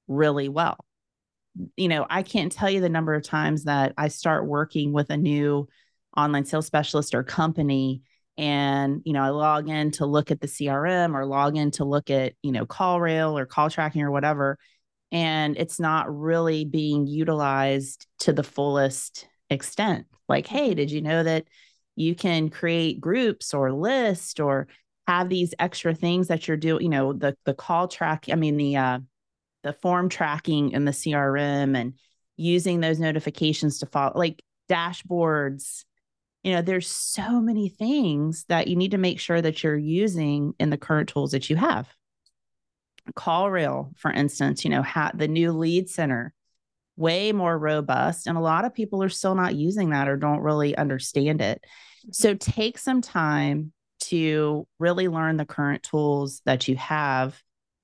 really 0.07 0.49
well. 0.49 0.77
You 1.75 1.87
know 1.87 2.05
i 2.09 2.23
can't 2.23 2.51
tell 2.51 2.69
you 2.69 2.79
the 2.79 2.89
number 2.89 3.13
of 3.15 3.23
times 3.23 3.63
that 3.63 3.93
i 3.97 4.07
start 4.07 4.45
working 4.45 4.93
with 4.93 5.09
a 5.09 5.17
new 5.17 5.67
online 6.15 6.45
sales 6.45 6.67
specialist 6.67 7.13
or 7.13 7.23
company 7.23 8.01
and 8.37 9.01
you 9.03 9.13
know 9.13 9.21
i 9.21 9.29
log 9.29 9.67
in 9.67 9.91
to 9.91 10.05
look 10.05 10.31
at 10.31 10.39
the 10.39 10.47
crm 10.47 11.13
or 11.15 11.25
log 11.25 11.57
in 11.57 11.71
to 11.71 11.85
look 11.85 12.09
at 12.09 12.33
you 12.43 12.51
know 12.51 12.65
CallRail 12.65 13.37
or 13.37 13.45
call 13.45 13.69
tracking 13.69 14.03
or 14.03 14.11
whatever 14.11 14.57
and 15.11 15.57
it's 15.57 15.79
not 15.79 16.15
really 16.15 16.65
being 16.65 17.07
utilized 17.07 18.05
to 18.19 18.33
the 18.33 18.43
fullest 18.43 19.27
extent. 19.49 20.05
Like 20.27 20.47
hey 20.47 20.73
did 20.73 20.91
you 20.91 21.01
know 21.01 21.23
that 21.23 21.45
you 21.99 22.15
can 22.15 22.49
create 22.49 23.01
groups 23.01 23.53
or 23.53 23.71
lists 23.71 24.39
or 24.39 24.67
have 25.07 25.29
these 25.29 25.53
extra 25.59 25.93
things 25.93 26.27
that 26.27 26.47
you're 26.47 26.57
doing 26.57 26.83
you 26.83 26.89
know 26.89 27.13
the 27.13 27.35
the 27.45 27.53
call 27.53 27.87
track 27.87 28.25
i 28.31 28.35
mean 28.35 28.57
the 28.57 28.75
uh 28.75 28.99
the 29.63 29.73
form 29.73 30.07
tracking 30.07 30.71
in 30.71 30.85
the 30.85 30.91
crm 30.91 31.75
and 31.75 31.93
using 32.37 32.79
those 32.79 32.99
notifications 32.99 33.79
to 33.79 33.85
follow 33.85 34.13
like 34.15 34.41
dashboards. 34.69 35.83
You 36.43 36.53
know 36.53 36.61
there's 36.61 36.87
so 36.87 37.41
many 37.41 37.67
things 37.67 38.45
that 38.47 38.69
you 38.69 38.77
need 38.77 38.91
to 38.91 38.97
make 38.97 39.19
sure 39.19 39.41
that 39.41 39.61
you're 39.61 39.75
using 39.75 40.53
in 40.57 40.69
the 40.69 40.77
current 40.77 41.09
tools 41.09 41.31
that 41.31 41.49
you 41.49 41.57
have. 41.57 41.89
CallRail 43.15 43.97
for 43.97 44.11
instance 44.11 44.63
you 44.63 44.69
know 44.69 44.83
ha- 44.83 45.11
the 45.15 45.27
new 45.27 45.51
lead 45.51 45.89
center 45.89 46.31
way 46.95 47.31
more 47.31 47.57
robust 47.57 48.27
and 48.27 48.37
a 48.37 48.41
lot 48.41 48.65
of 48.65 48.73
people 48.73 49.01
are 49.01 49.09
still 49.09 49.33
not 49.33 49.55
using 49.55 49.89
that 49.89 50.07
or 50.07 50.15
don't 50.15 50.41
really 50.41 50.77
understand 50.77 51.41
it 51.41 51.63
so 52.11 52.33
take 52.35 52.77
some 52.77 53.01
time 53.01 53.71
to 54.01 54.65
really 54.79 55.07
learn 55.07 55.37
the 55.37 55.45
current 55.45 55.83
tools 55.83 56.41
that 56.45 56.67
you 56.67 56.75
have 56.77 57.41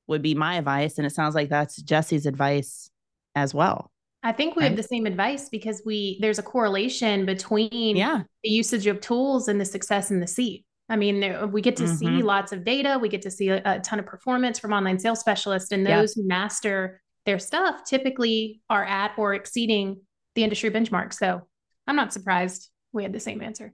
would 0.08 0.22
be 0.22 0.34
my 0.36 0.56
advice 0.56 0.98
and 0.98 1.06
it 1.06 1.14
sounds 1.14 1.36
like 1.36 1.50
that's 1.50 1.82
jessie's 1.82 2.26
advice 2.26 2.90
as 3.36 3.54
well 3.54 3.92
I 4.24 4.32
think 4.32 4.56
we 4.56 4.64
have 4.64 4.76
the 4.76 4.82
same 4.82 5.06
advice 5.06 5.50
because 5.50 5.84
we 5.86 6.18
there's 6.20 6.40
a 6.40 6.44
correlation 6.44 7.28
between 7.28 7.96
yeah 7.96 8.24
the 8.44 8.50
usage 8.50 8.88
of 8.88 9.00
tools 9.00 9.48
and 9.48 9.62
the 9.62 9.66
success 9.66 10.10
in 10.10 10.20
the 10.20 10.26
seat. 10.28 10.66
I 10.90 10.96
mean, 10.96 11.52
we 11.52 11.62
get 11.62 11.76
to 11.78 11.88
see 11.88 12.06
Mhm. 12.08 12.24
lots 12.24 12.52
of 12.52 12.64
data, 12.64 12.98
we 13.00 13.08
get 13.10 13.22
to 13.24 13.30
see 13.32 13.50
a, 13.50 13.62
a 13.66 13.80
ton 13.82 14.00
of 14.00 14.06
performance 14.08 14.58
from 14.58 14.74
online 14.74 14.98
sales 14.98 15.20
specialists, 15.20 15.72
and 15.72 15.86
Yeah. 15.86 16.00
those 16.02 16.14
who 16.14 16.28
master 16.28 17.02
their 17.28 17.38
stuff 17.38 17.84
typically 17.86 18.62
are 18.68 18.84
at 18.84 19.12
or 19.18 19.36
exceeding 19.36 20.02
the 20.34 20.44
industry 20.44 20.72
benchmark. 20.72 21.14
So 21.14 21.42
I'm 21.86 21.96
not 21.96 22.12
surprised 22.14 22.70
we 22.94 23.04
had 23.04 23.14
the 23.14 23.20
same 23.20 23.42
answer. 23.44 23.74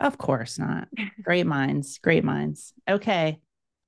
Of 0.00 0.18
course 0.18 0.58
not. 0.58 0.88
Great 1.22 1.46
minds, 1.46 1.98
great 1.98 2.24
minds. 2.24 2.72
Okay. 2.88 3.40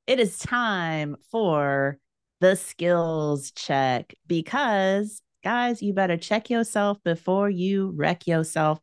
It 0.06 0.20
is 0.20 0.38
time 0.38 1.16
for 1.30 1.98
the 2.40 2.54
skills 2.54 3.50
check 3.50 4.14
because, 4.26 5.20
guys, 5.42 5.82
you 5.82 5.92
better 5.92 6.16
check 6.16 6.48
yourself 6.48 6.98
before 7.04 7.50
you 7.50 7.92
wreck 7.96 8.26
yourself, 8.26 8.78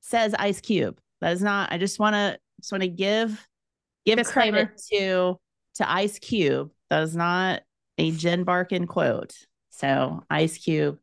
says 0.00 0.34
Ice 0.38 0.60
Cube. 0.60 0.98
That 1.20 1.32
is 1.32 1.42
not, 1.42 1.72
I 1.72 1.78
just 1.78 1.98
want 1.98 2.14
to 2.14 2.38
just 2.60 2.72
want 2.72 2.82
to 2.82 2.88
give 2.88 3.46
give 4.04 4.18
Disclaimer. 4.18 4.66
credit 4.66 4.82
to 4.92 5.38
to 5.76 5.90
Ice 5.90 6.18
Cube. 6.18 6.70
That 6.90 7.02
is 7.02 7.16
not 7.16 7.62
a 7.98 8.10
Jen 8.10 8.44
Barkan 8.44 8.88
quote. 8.88 9.34
So 9.70 10.24
Ice 10.30 10.58
Cube 10.58 10.98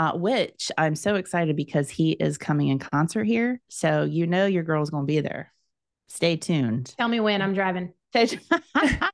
uh, 0.00 0.12
which 0.14 0.72
I'm 0.78 0.96
so 0.96 1.16
excited 1.16 1.56
because 1.56 1.90
he 1.90 2.12
is 2.12 2.38
coming 2.38 2.68
in 2.68 2.78
concert 2.78 3.24
here. 3.24 3.60
So 3.68 4.04
you 4.04 4.26
know 4.26 4.46
your 4.46 4.62
girl's 4.62 4.88
going 4.88 5.02
to 5.02 5.06
be 5.06 5.20
there. 5.20 5.52
Stay 6.08 6.36
tuned. 6.36 6.94
Tell 6.96 7.06
me 7.06 7.20
when 7.20 7.42
I'm 7.42 7.52
driving. 7.52 7.92
I 8.14 9.10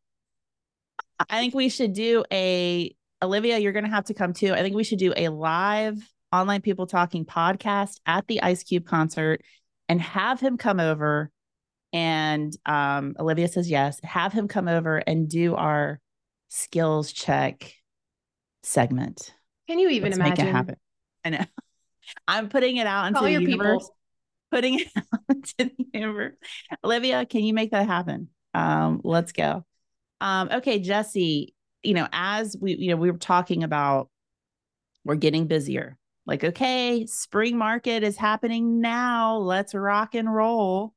think 1.28 1.54
we 1.54 1.70
should 1.70 1.92
do 1.92 2.24
a 2.32 2.94
Olivia, 3.20 3.58
you're 3.58 3.72
going 3.72 3.84
to 3.84 3.90
have 3.90 4.04
to 4.04 4.14
come 4.14 4.32
too. 4.32 4.52
I 4.52 4.62
think 4.62 4.76
we 4.76 4.84
should 4.84 5.00
do 5.00 5.12
a 5.16 5.28
live 5.28 5.98
online 6.32 6.60
people 6.60 6.86
talking 6.86 7.24
podcast 7.24 7.98
at 8.06 8.28
the 8.28 8.40
Ice 8.42 8.62
Cube 8.62 8.86
concert 8.86 9.42
and 9.88 10.00
have 10.00 10.38
him 10.38 10.56
come 10.56 10.78
over 10.78 11.32
and 11.92 12.56
um, 12.64 13.16
Olivia 13.18 13.48
says 13.48 13.68
yes, 13.68 13.98
have 14.04 14.32
him 14.32 14.46
come 14.46 14.68
over 14.68 14.98
and 14.98 15.28
do 15.28 15.56
our 15.56 15.98
skills 16.48 17.10
check 17.10 17.72
segment. 18.62 19.34
Can 19.68 19.78
you 19.78 19.88
even 19.90 20.10
Let's 20.10 20.18
imagine? 20.18 20.44
Make 20.44 20.48
it 20.48 20.56
happen. 20.56 20.76
I 21.24 21.30
know. 21.30 21.44
I'm 22.28 22.48
putting 22.48 22.76
it 22.76 22.86
out 22.86 23.06
into 23.06 23.18
Call 23.18 23.24
the 23.24 23.32
your 23.32 23.40
universe. 23.42 23.82
people. 23.84 23.96
Putting 24.52 24.80
it 24.80 24.88
out 24.96 25.20
into 25.28 25.54
the 25.76 25.86
universe. 25.92 26.34
Olivia, 26.84 27.26
can 27.26 27.42
you 27.42 27.52
make 27.52 27.72
that 27.72 27.86
happen? 27.86 28.28
Um, 28.54 29.00
let's 29.02 29.32
go. 29.32 29.64
Um, 30.20 30.48
okay, 30.52 30.78
Jessie, 30.78 31.54
you 31.82 31.94
know, 31.94 32.08
as 32.12 32.56
we, 32.58 32.76
you 32.76 32.90
know, 32.90 32.96
we 32.96 33.10
were 33.10 33.18
talking 33.18 33.64
about 33.64 34.08
we're 35.04 35.16
getting 35.16 35.46
busier. 35.46 35.98
Like, 36.26 36.42
okay, 36.42 37.06
spring 37.06 37.56
market 37.56 38.02
is 38.02 38.16
happening 38.16 38.80
now. 38.80 39.36
Let's 39.36 39.74
rock 39.74 40.14
and 40.14 40.32
roll. 40.32 40.94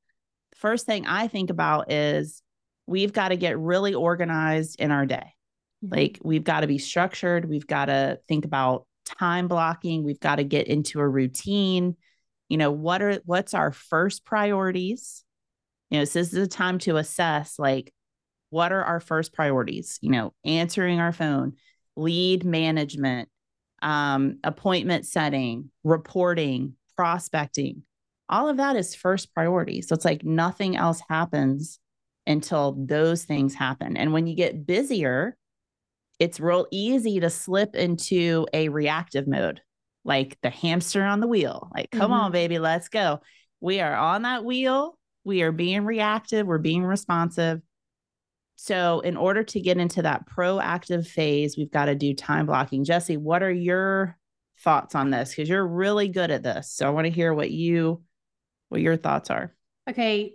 First 0.55 0.85
thing 0.85 1.05
I 1.05 1.27
think 1.27 1.51
about 1.51 1.91
is 1.91 2.41
we've 2.87 3.13
got 3.13 3.29
to 3.29 3.37
get 3.37 3.59
really 3.59 3.93
organized 3.93 4.79
in 4.79 4.91
our 4.91 5.05
day. 5.05 5.33
Like 5.81 6.19
we've 6.23 6.43
got 6.43 6.61
to 6.61 6.67
be 6.67 6.77
structured. 6.77 7.47
We've 7.47 7.67
got 7.67 7.85
to 7.85 8.19
think 8.27 8.45
about 8.45 8.85
time 9.05 9.47
blocking. 9.47 10.03
We've 10.03 10.19
got 10.19 10.35
to 10.35 10.43
get 10.43 10.67
into 10.67 10.99
a 10.99 11.07
routine. 11.07 11.95
You 12.49 12.57
know, 12.57 12.71
what 12.71 13.01
are 13.01 13.19
what's 13.25 13.53
our 13.53 13.71
first 13.71 14.25
priorities? 14.25 15.23
You 15.89 15.99
know, 15.99 16.05
so 16.05 16.19
this 16.19 16.33
is 16.33 16.39
a 16.39 16.47
time 16.47 16.79
to 16.79 16.97
assess 16.97 17.57
like 17.57 17.93
what 18.49 18.71
are 18.71 18.83
our 18.83 18.99
first 18.99 19.33
priorities? 19.33 19.99
You 20.01 20.11
know, 20.11 20.33
answering 20.43 20.99
our 20.99 21.11
phone, 21.11 21.53
lead 21.95 22.43
management, 22.43 23.29
um, 23.81 24.39
appointment 24.43 25.05
setting, 25.05 25.71
reporting, 25.83 26.73
prospecting. 26.95 27.83
All 28.27 28.49
of 28.49 28.57
that 28.57 28.75
is 28.75 28.93
first 28.93 29.33
priority. 29.33 29.81
So 29.81 29.95
it's 29.95 30.05
like 30.05 30.23
nothing 30.23 30.75
else 30.75 31.01
happens 31.09 31.79
until 32.27 32.75
those 32.77 33.23
things 33.23 33.55
happen. 33.55 33.97
And 33.97 34.13
when 34.13 34.27
you 34.27 34.35
get 34.35 34.67
busier, 34.67 35.35
it's 36.19 36.39
real 36.39 36.67
easy 36.69 37.21
to 37.21 37.29
slip 37.29 37.75
into 37.75 38.45
a 38.53 38.69
reactive 38.69 39.27
mode, 39.27 39.61
like 40.03 40.37
the 40.43 40.49
hamster 40.49 41.03
on 41.03 41.21
the 41.21 41.27
wheel. 41.27 41.69
Like, 41.73 41.89
come 41.91 42.11
on, 42.11 42.25
mm-hmm. 42.25 42.33
baby, 42.33 42.59
let's 42.59 42.89
go. 42.89 43.21
We 43.61 43.79
are 43.79 43.95
on 43.95 44.23
that 44.23 44.43
wheel. 44.43 44.97
We 45.23 45.41
are 45.41 45.51
being 45.51 45.85
reactive. 45.85 46.45
We're 46.45 46.57
being 46.57 46.83
responsive. 46.83 47.61
So, 48.57 48.99
in 48.99 49.15
order 49.15 49.43
to 49.43 49.61
get 49.61 49.77
into 49.77 50.01
that 50.01 50.27
proactive 50.27 51.07
phase, 51.07 51.57
we've 51.57 51.71
got 51.71 51.85
to 51.85 51.95
do 51.95 52.13
time 52.13 52.45
blocking. 52.45 52.83
Jessie, 52.83 53.15
what 53.15 53.41
are 53.41 53.51
your 53.51 54.17
thoughts 54.61 54.95
on 54.95 55.11
this? 55.11 55.29
Because 55.29 55.47
you're 55.47 55.65
really 55.65 56.09
good 56.09 56.29
at 56.29 56.43
this. 56.43 56.73
So, 56.73 56.85
I 56.85 56.89
want 56.89 57.05
to 57.05 57.11
hear 57.11 57.33
what 57.33 57.51
you, 57.51 58.03
what 58.67 58.81
your 58.81 58.97
thoughts 58.97 59.29
are. 59.29 59.55
Okay. 59.89 60.33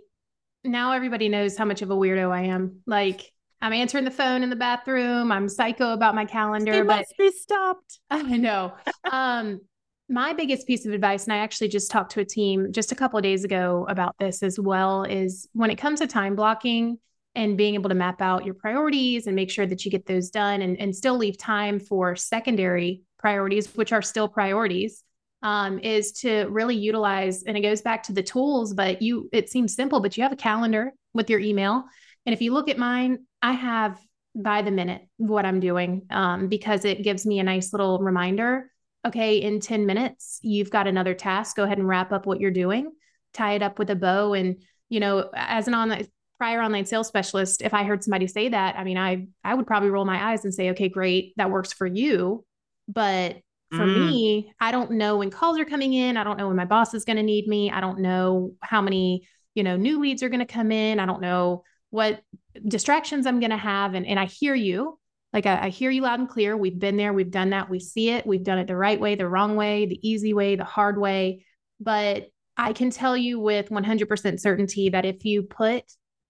Now 0.63 0.93
everybody 0.93 1.29
knows 1.29 1.55
how 1.55 1.65
much 1.65 1.83
of 1.83 1.91
a 1.91 1.95
weirdo 1.95 2.31
I 2.31 2.45
am. 2.45 2.79
Like, 2.87 3.31
I'm 3.65 3.73
answering 3.73 4.03
the 4.03 4.11
phone 4.11 4.43
in 4.43 4.51
the 4.51 4.55
bathroom. 4.55 5.31
I'm 5.31 5.49
psycho 5.49 5.93
about 5.93 6.13
my 6.13 6.23
calendar, 6.23 6.71
It 6.71 6.85
but 6.85 6.97
must 6.97 7.17
be 7.17 7.31
stopped. 7.31 7.99
I 8.11 8.37
know. 8.37 8.73
Um, 9.11 9.59
my 10.07 10.33
biggest 10.33 10.67
piece 10.67 10.85
of 10.85 10.93
advice, 10.93 11.23
and 11.23 11.33
I 11.33 11.37
actually 11.37 11.69
just 11.69 11.89
talked 11.89 12.11
to 12.11 12.19
a 12.19 12.25
team 12.25 12.71
just 12.71 12.91
a 12.91 12.95
couple 12.95 13.17
of 13.17 13.23
days 13.23 13.43
ago 13.43 13.87
about 13.89 14.15
this 14.19 14.43
as 14.43 14.59
well, 14.59 15.01
is 15.01 15.49
when 15.53 15.71
it 15.71 15.79
comes 15.79 15.99
to 16.01 16.05
time 16.05 16.35
blocking 16.35 16.99
and 17.33 17.57
being 17.57 17.73
able 17.73 17.89
to 17.89 17.95
map 17.95 18.21
out 18.21 18.45
your 18.45 18.53
priorities 18.53 19.25
and 19.25 19.35
make 19.35 19.49
sure 19.49 19.65
that 19.65 19.83
you 19.83 19.89
get 19.89 20.05
those 20.05 20.29
done 20.29 20.61
and, 20.61 20.79
and 20.79 20.95
still 20.95 21.17
leave 21.17 21.35
time 21.35 21.79
for 21.79 22.15
secondary 22.15 23.01
priorities, 23.17 23.75
which 23.75 23.91
are 23.91 24.03
still 24.03 24.27
priorities, 24.27 25.03
um, 25.41 25.79
is 25.79 26.11
to 26.19 26.45
really 26.51 26.75
utilize, 26.75 27.41
and 27.41 27.57
it 27.57 27.61
goes 27.61 27.81
back 27.81 28.03
to 28.03 28.13
the 28.13 28.21
tools, 28.21 28.75
but 28.75 29.01
you, 29.01 29.27
it 29.33 29.49
seems 29.49 29.73
simple, 29.73 30.01
but 30.01 30.17
you 30.17 30.21
have 30.21 30.31
a 30.31 30.35
calendar 30.35 30.93
with 31.15 31.31
your 31.31 31.39
email. 31.39 31.83
And 32.27 32.33
if 32.33 32.41
you 32.41 32.53
look 32.53 32.69
at 32.69 32.77
mine, 32.77 33.25
I 33.45 33.51
have 33.51 33.99
by 34.35 34.63
the 34.63 34.71
minute 34.71 35.03
what 35.17 35.45
I'm 35.45 35.59
doing 35.59 36.07
um, 36.09 36.47
because 36.47 36.83
it 36.83 37.03
gives 37.03 37.27
me 37.27 37.39
a 37.39 37.43
nice 37.43 37.73
little 37.73 37.99
reminder. 37.99 38.71
Okay, 39.05 39.37
in 39.37 39.59
10 39.59 39.85
minutes, 39.85 40.39
you've 40.41 40.71
got 40.71 40.87
another 40.87 41.13
task. 41.13 41.55
Go 41.55 41.63
ahead 41.63 41.77
and 41.77 41.87
wrap 41.87 42.11
up 42.11 42.25
what 42.25 42.39
you're 42.39 42.49
doing, 42.49 42.91
tie 43.33 43.53
it 43.53 43.61
up 43.61 43.77
with 43.77 43.91
a 43.91 43.95
bow. 43.95 44.33
And, 44.33 44.63
you 44.89 44.99
know, 44.99 45.29
as 45.35 45.67
an 45.67 45.75
online 45.75 46.07
prior 46.39 46.59
online 46.59 46.87
sales 46.87 47.07
specialist, 47.07 47.61
if 47.61 47.71
I 47.75 47.83
heard 47.83 48.03
somebody 48.03 48.25
say 48.25 48.49
that, 48.49 48.77
I 48.77 48.83
mean, 48.83 48.97
I 48.97 49.27
I 49.43 49.53
would 49.53 49.67
probably 49.67 49.91
roll 49.91 50.05
my 50.05 50.31
eyes 50.31 50.43
and 50.43 50.51
say, 50.53 50.71
okay, 50.71 50.89
great, 50.89 51.35
that 51.37 51.51
works 51.51 51.71
for 51.71 51.85
you. 51.85 52.43
But 52.87 53.37
for 53.69 53.85
Mm. 53.85 53.93
me, 53.93 54.53
I 54.59 54.71
don't 54.71 54.91
know 54.93 55.17
when 55.17 55.29
calls 55.29 55.59
are 55.59 55.65
coming 55.65 55.93
in. 55.93 56.17
I 56.17 56.23
don't 56.23 56.37
know 56.37 56.47
when 56.47 56.55
my 56.55 56.65
boss 56.65 56.95
is 56.95 57.05
going 57.05 57.17
to 57.17 57.23
need 57.23 57.47
me. 57.47 57.69
I 57.69 57.79
don't 57.79 57.99
know 57.99 58.53
how 58.61 58.81
many, 58.81 59.27
you 59.53 59.61
know, 59.61 59.77
new 59.77 59.99
leads 59.99 60.23
are 60.23 60.29
going 60.29 60.45
to 60.45 60.51
come 60.51 60.71
in. 60.71 60.99
I 60.99 61.05
don't 61.05 61.21
know 61.21 61.63
what 61.91 62.23
distractions 62.67 63.25
I'm 63.25 63.39
going 63.39 63.51
to 63.51 63.57
have. 63.57 63.93
And, 63.93 64.05
and 64.05 64.19
I 64.19 64.25
hear 64.25 64.55
you. 64.55 64.99
Like 65.33 65.45
I, 65.45 65.65
I 65.65 65.69
hear 65.69 65.91
you 65.91 66.01
loud 66.01 66.19
and 66.19 66.29
clear. 66.29 66.55
We've 66.55 66.79
been 66.79 66.97
there. 66.97 67.13
We've 67.13 67.31
done 67.31 67.49
that. 67.49 67.69
We 67.69 67.79
see 67.79 68.11
it. 68.11 68.25
We've 68.25 68.43
done 68.43 68.57
it 68.57 68.67
the 68.67 68.77
right 68.77 68.99
way, 68.99 69.15
the 69.15 69.27
wrong 69.27 69.55
way, 69.55 69.85
the 69.85 69.99
easy 70.07 70.33
way, 70.33 70.55
the 70.55 70.63
hard 70.63 70.97
way. 70.97 71.45
But 71.79 72.27
I 72.57 72.73
can 72.73 72.89
tell 72.89 73.17
you 73.17 73.39
with 73.39 73.69
100% 73.69 74.39
certainty 74.39 74.89
that 74.89 75.05
if 75.05 75.25
you 75.25 75.43
put 75.43 75.83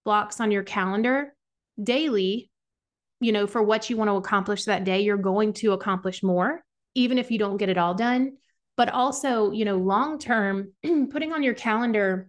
blocks 0.04 0.40
on 0.40 0.50
your 0.50 0.64
calendar 0.64 1.34
daily, 1.80 2.50
you 3.20 3.32
know, 3.32 3.46
for 3.46 3.62
what 3.62 3.88
you 3.88 3.96
want 3.96 4.08
to 4.08 4.16
accomplish 4.16 4.64
that 4.64 4.84
day, 4.84 5.00
you're 5.00 5.16
going 5.16 5.52
to 5.54 5.72
accomplish 5.72 6.22
more, 6.22 6.62
even 6.94 7.18
if 7.18 7.30
you 7.30 7.38
don't 7.38 7.56
get 7.56 7.68
it 7.68 7.78
all 7.78 7.94
done. 7.94 8.36
But 8.76 8.90
also, 8.90 9.52
you 9.52 9.64
know, 9.64 9.76
long 9.76 10.18
term, 10.18 10.72
putting 11.10 11.32
on 11.32 11.42
your 11.42 11.54
calendar 11.54 12.28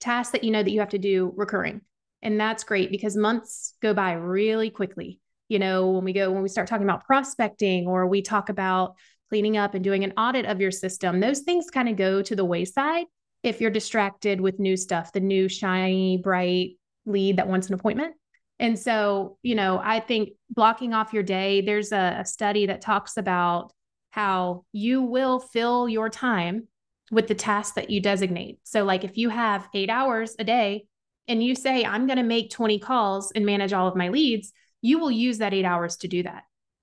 tasks 0.00 0.32
that 0.32 0.44
you 0.44 0.50
know 0.50 0.62
that 0.62 0.70
you 0.70 0.80
have 0.80 0.90
to 0.90 0.98
do 0.98 1.32
recurring. 1.34 1.80
And 2.24 2.40
that's 2.40 2.64
great 2.64 2.90
because 2.90 3.16
months 3.16 3.74
go 3.82 3.94
by 3.94 4.14
really 4.14 4.70
quickly. 4.70 5.20
You 5.48 5.58
know, 5.58 5.90
when 5.90 6.04
we 6.04 6.14
go, 6.14 6.32
when 6.32 6.42
we 6.42 6.48
start 6.48 6.66
talking 6.66 6.86
about 6.86 7.04
prospecting 7.04 7.86
or 7.86 8.06
we 8.06 8.22
talk 8.22 8.48
about 8.48 8.94
cleaning 9.28 9.58
up 9.58 9.74
and 9.74 9.84
doing 9.84 10.02
an 10.02 10.14
audit 10.16 10.46
of 10.46 10.60
your 10.60 10.70
system, 10.70 11.20
those 11.20 11.40
things 11.40 11.66
kind 11.70 11.88
of 11.88 11.96
go 11.96 12.22
to 12.22 12.34
the 12.34 12.44
wayside 12.44 13.04
if 13.42 13.60
you're 13.60 13.70
distracted 13.70 14.40
with 14.40 14.58
new 14.58 14.76
stuff, 14.76 15.12
the 15.12 15.20
new 15.20 15.48
shiny, 15.48 16.16
bright 16.16 16.78
lead 17.04 17.36
that 17.36 17.46
wants 17.46 17.68
an 17.68 17.74
appointment. 17.74 18.14
And 18.58 18.78
so, 18.78 19.36
you 19.42 19.54
know, 19.54 19.78
I 19.82 20.00
think 20.00 20.30
blocking 20.48 20.94
off 20.94 21.12
your 21.12 21.22
day, 21.22 21.60
there's 21.60 21.92
a, 21.92 22.18
a 22.20 22.24
study 22.24 22.66
that 22.66 22.80
talks 22.80 23.18
about 23.18 23.72
how 24.10 24.64
you 24.72 25.02
will 25.02 25.40
fill 25.40 25.88
your 25.88 26.08
time 26.08 26.68
with 27.10 27.26
the 27.26 27.34
tasks 27.34 27.74
that 27.74 27.90
you 27.90 28.00
designate. 28.00 28.60
So, 28.62 28.84
like 28.84 29.04
if 29.04 29.18
you 29.18 29.28
have 29.28 29.68
eight 29.74 29.90
hours 29.90 30.36
a 30.38 30.44
day 30.44 30.86
and 31.28 31.42
you 31.42 31.54
say, 31.54 31.84
I'm 31.84 32.06
going 32.06 32.18
to 32.18 32.22
make 32.22 32.50
20 32.50 32.78
calls 32.78 33.32
and 33.32 33.46
manage 33.46 33.72
all 33.72 33.88
of 33.88 33.96
my 33.96 34.08
leads, 34.08 34.52
you 34.82 34.98
will 34.98 35.10
use 35.10 35.38
that 35.38 35.54
eight 35.54 35.64
hours 35.64 35.96
to 35.98 36.08
do 36.08 36.22
that. 36.22 36.42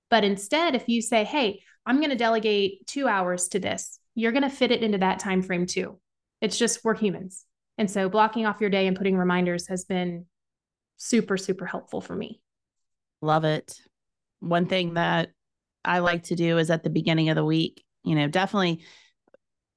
But 0.09 0.23
instead, 0.23 0.75
if 0.75 0.87
you 0.87 1.01
say, 1.01 1.23
hey, 1.23 1.61
I'm 1.85 1.97
going 1.97 2.09
to 2.09 2.15
delegate 2.15 2.85
two 2.87 3.07
hours 3.07 3.47
to 3.49 3.59
this, 3.59 3.99
you're 4.15 4.31
going 4.31 4.43
to 4.43 4.49
fit 4.49 4.71
it 4.71 4.83
into 4.83 4.97
that 4.99 5.19
time 5.19 5.41
frame 5.41 5.65
too. 5.65 5.99
It's 6.41 6.57
just 6.57 6.83
we're 6.83 6.95
humans. 6.95 7.45
And 7.77 7.89
so 7.89 8.09
blocking 8.09 8.45
off 8.45 8.61
your 8.61 8.69
day 8.69 8.87
and 8.87 8.97
putting 8.97 9.17
reminders 9.17 9.67
has 9.67 9.85
been 9.85 10.25
super, 10.97 11.37
super 11.37 11.65
helpful 11.65 12.01
for 12.01 12.15
me. 12.15 12.41
Love 13.21 13.43
it. 13.43 13.79
One 14.39 14.65
thing 14.65 14.95
that 14.95 15.29
I 15.85 15.99
like 15.99 16.23
to 16.23 16.35
do 16.35 16.57
is 16.57 16.69
at 16.69 16.83
the 16.83 16.89
beginning 16.89 17.29
of 17.29 17.35
the 17.35 17.45
week, 17.45 17.83
you 18.03 18.15
know, 18.15 18.27
definitely 18.27 18.83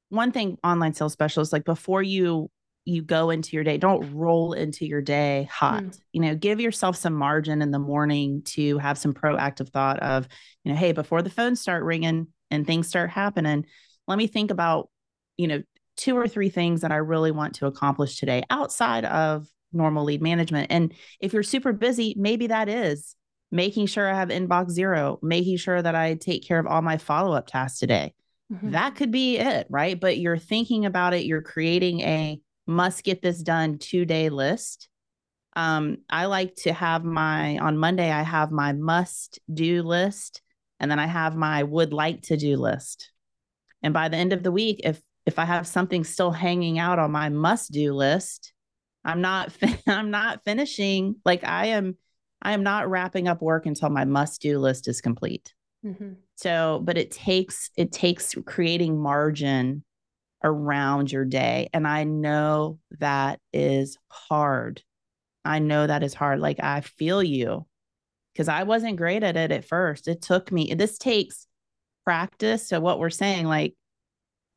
one 0.09 0.33
thing 0.33 0.59
online 0.65 0.95
sales 0.95 1.13
specialists 1.13 1.53
like 1.53 1.65
before 1.65 2.03
you 2.03 2.51
you 2.85 3.03
go 3.03 3.31
into 3.31 3.57
your 3.57 3.65
day, 3.65 3.79
don't 3.79 4.15
roll 4.15 4.53
into 4.53 4.87
your 4.87 5.01
day 5.01 5.49
hot. 5.51 5.85
Mm. 5.85 6.01
You 6.13 6.21
know, 6.21 6.35
give 6.35 6.61
yourself 6.61 6.97
some 6.97 7.15
margin 7.15 7.63
in 7.63 7.71
the 7.71 7.79
morning 7.79 8.43
to 8.47 8.79
have 8.79 8.99
some 8.99 9.15
proactive 9.15 9.71
thought 9.71 10.01
of, 10.01 10.29
you 10.65 10.73
know, 10.73 10.79
hey, 10.79 10.93
before 10.93 11.23
the 11.23 11.31
phones 11.31 11.61
start 11.61 11.83
ringing 11.83 12.29
and 12.51 12.67
things 12.67 12.89
start 12.89 13.11
happening, 13.11 13.65
let 14.07 14.19
me 14.19 14.27
think 14.27 14.51
about, 14.51 14.91
you 15.37 15.49
know, 15.49 15.63
two 15.97 16.17
or 16.17 16.29
three 16.29 16.51
things 16.51 16.83
that 16.83 16.93
I 16.93 16.97
really 16.97 17.31
want 17.31 17.55
to 17.57 17.67
accomplish 17.67 18.19
today 18.19 18.43
outside 18.51 19.05
of 19.05 19.47
normal 19.73 20.05
lead 20.05 20.21
management. 20.23 20.67
And 20.71 20.93
if 21.21 21.33
you're 21.33 21.43
super 21.43 21.73
busy, 21.73 22.15
maybe 22.19 22.49
that 22.49 22.69
is 22.69 23.17
making 23.51 23.87
sure 23.87 24.11
I 24.11 24.15
have 24.15 24.29
inbox 24.29 24.71
zero, 24.71 25.19
making 25.23 25.57
sure 25.57 25.81
that 25.81 25.95
I 25.95 26.15
take 26.15 26.47
care 26.47 26.59
of 26.59 26.67
all 26.67 26.83
my 26.83 26.99
follow 26.99 27.35
up 27.35 27.47
tasks 27.47 27.79
today. 27.79 28.13
Mhm. 28.53 28.73
That 28.73 28.97
could 28.97 29.11
be 29.11 29.39
it, 29.39 29.67
right? 29.71 29.99
But 29.99 30.19
you're 30.19 30.39
thinking 30.39 30.85
about 30.85 31.15
it, 31.15 31.25
you're 31.25 31.43
creating 31.43 32.01
a 32.01 32.41
must 32.67 33.05
get 33.05 33.23
this 33.23 33.41
done 33.41 33.79
two 33.79 34.05
day 34.05 34.29
list. 34.29 34.89
Um, 35.57 35.99
I 36.11 36.27
like 36.27 36.57
to 36.57 36.73
have 36.73 37.05
my 37.05 37.59
on 37.59 37.79
Monday, 37.79 38.11
I 38.11 38.23
have 38.23 38.51
my 38.51 38.73
must 38.73 39.39
do 39.53 39.83
list, 39.83 40.43
and 40.81 40.91
then 40.91 40.99
I 40.99 41.07
have 41.07 41.37
my 41.37 41.63
would 41.63 41.93
like 41.93 42.23
to 42.23 42.37
do 42.37 42.57
list. 42.57 43.11
And 43.83 43.95
by 43.95 44.09
the 44.09 44.17
end 44.17 44.33
of 44.33 44.43
the 44.43 44.53
week, 44.53 44.81
if 44.85 45.01
if 45.27 45.39
I 45.39 45.45
have 45.45 45.67
something 45.67 46.05
still 46.05 46.31
hanging 46.31 46.79
out 46.79 46.99
on 46.99 47.13
my 47.13 47.29
must 47.29 47.73
do 47.73 47.95
list, 47.95 48.53
I'm 49.05 49.21
not 49.21 49.53
I'm 49.87 50.11
not 50.11 50.45
finishing 50.45 51.17
like 51.25 51.45
I 51.45 51.67
am 51.67 51.97
I 52.45 52.53
am 52.53 52.63
not 52.63 52.91
wrapping 52.91 53.27
up 53.27 53.41
work 53.41 53.65
until 53.67 53.89
my 53.89 54.05
must-do 54.05 54.59
list 54.59 54.87
is 54.87 55.01
complete. 55.01 55.55
Mm-hmm. 55.85 56.13
So, 56.37 56.81
but 56.85 56.99
it 56.99 57.11
takes 57.11 57.71
it 57.77 57.91
takes 57.91 58.35
creating 58.47 59.01
margin 59.01 59.83
around 60.45 61.11
your 61.11 61.25
day 61.25 61.69
and 61.73 61.89
I 61.89 62.05
know 62.05 62.79
that 63.01 63.41
is 63.53 63.99
hard. 64.09 64.83
I 65.45 65.59
know 65.59 65.87
that 65.87 66.03
is 66.03 66.15
hard. 66.15 66.41
Like 66.41 66.63
I 66.63 66.83
feel 66.83 67.23
you 67.23 67.67
because 68.33 68.49
I 68.49 68.63
wasn't 68.65 68.97
great 68.97 69.23
at 69.23 69.37
it 69.37 69.51
at 69.51 69.65
first. 69.65 70.07
It 70.07 70.23
took 70.23 70.53
me 70.53 70.75
this 70.75 70.99
takes 70.99 71.47
practice. 72.05 72.69
So 72.69 72.79
what 72.79 72.99
we're 72.99 73.11
saying 73.11 73.47
like 73.47 73.75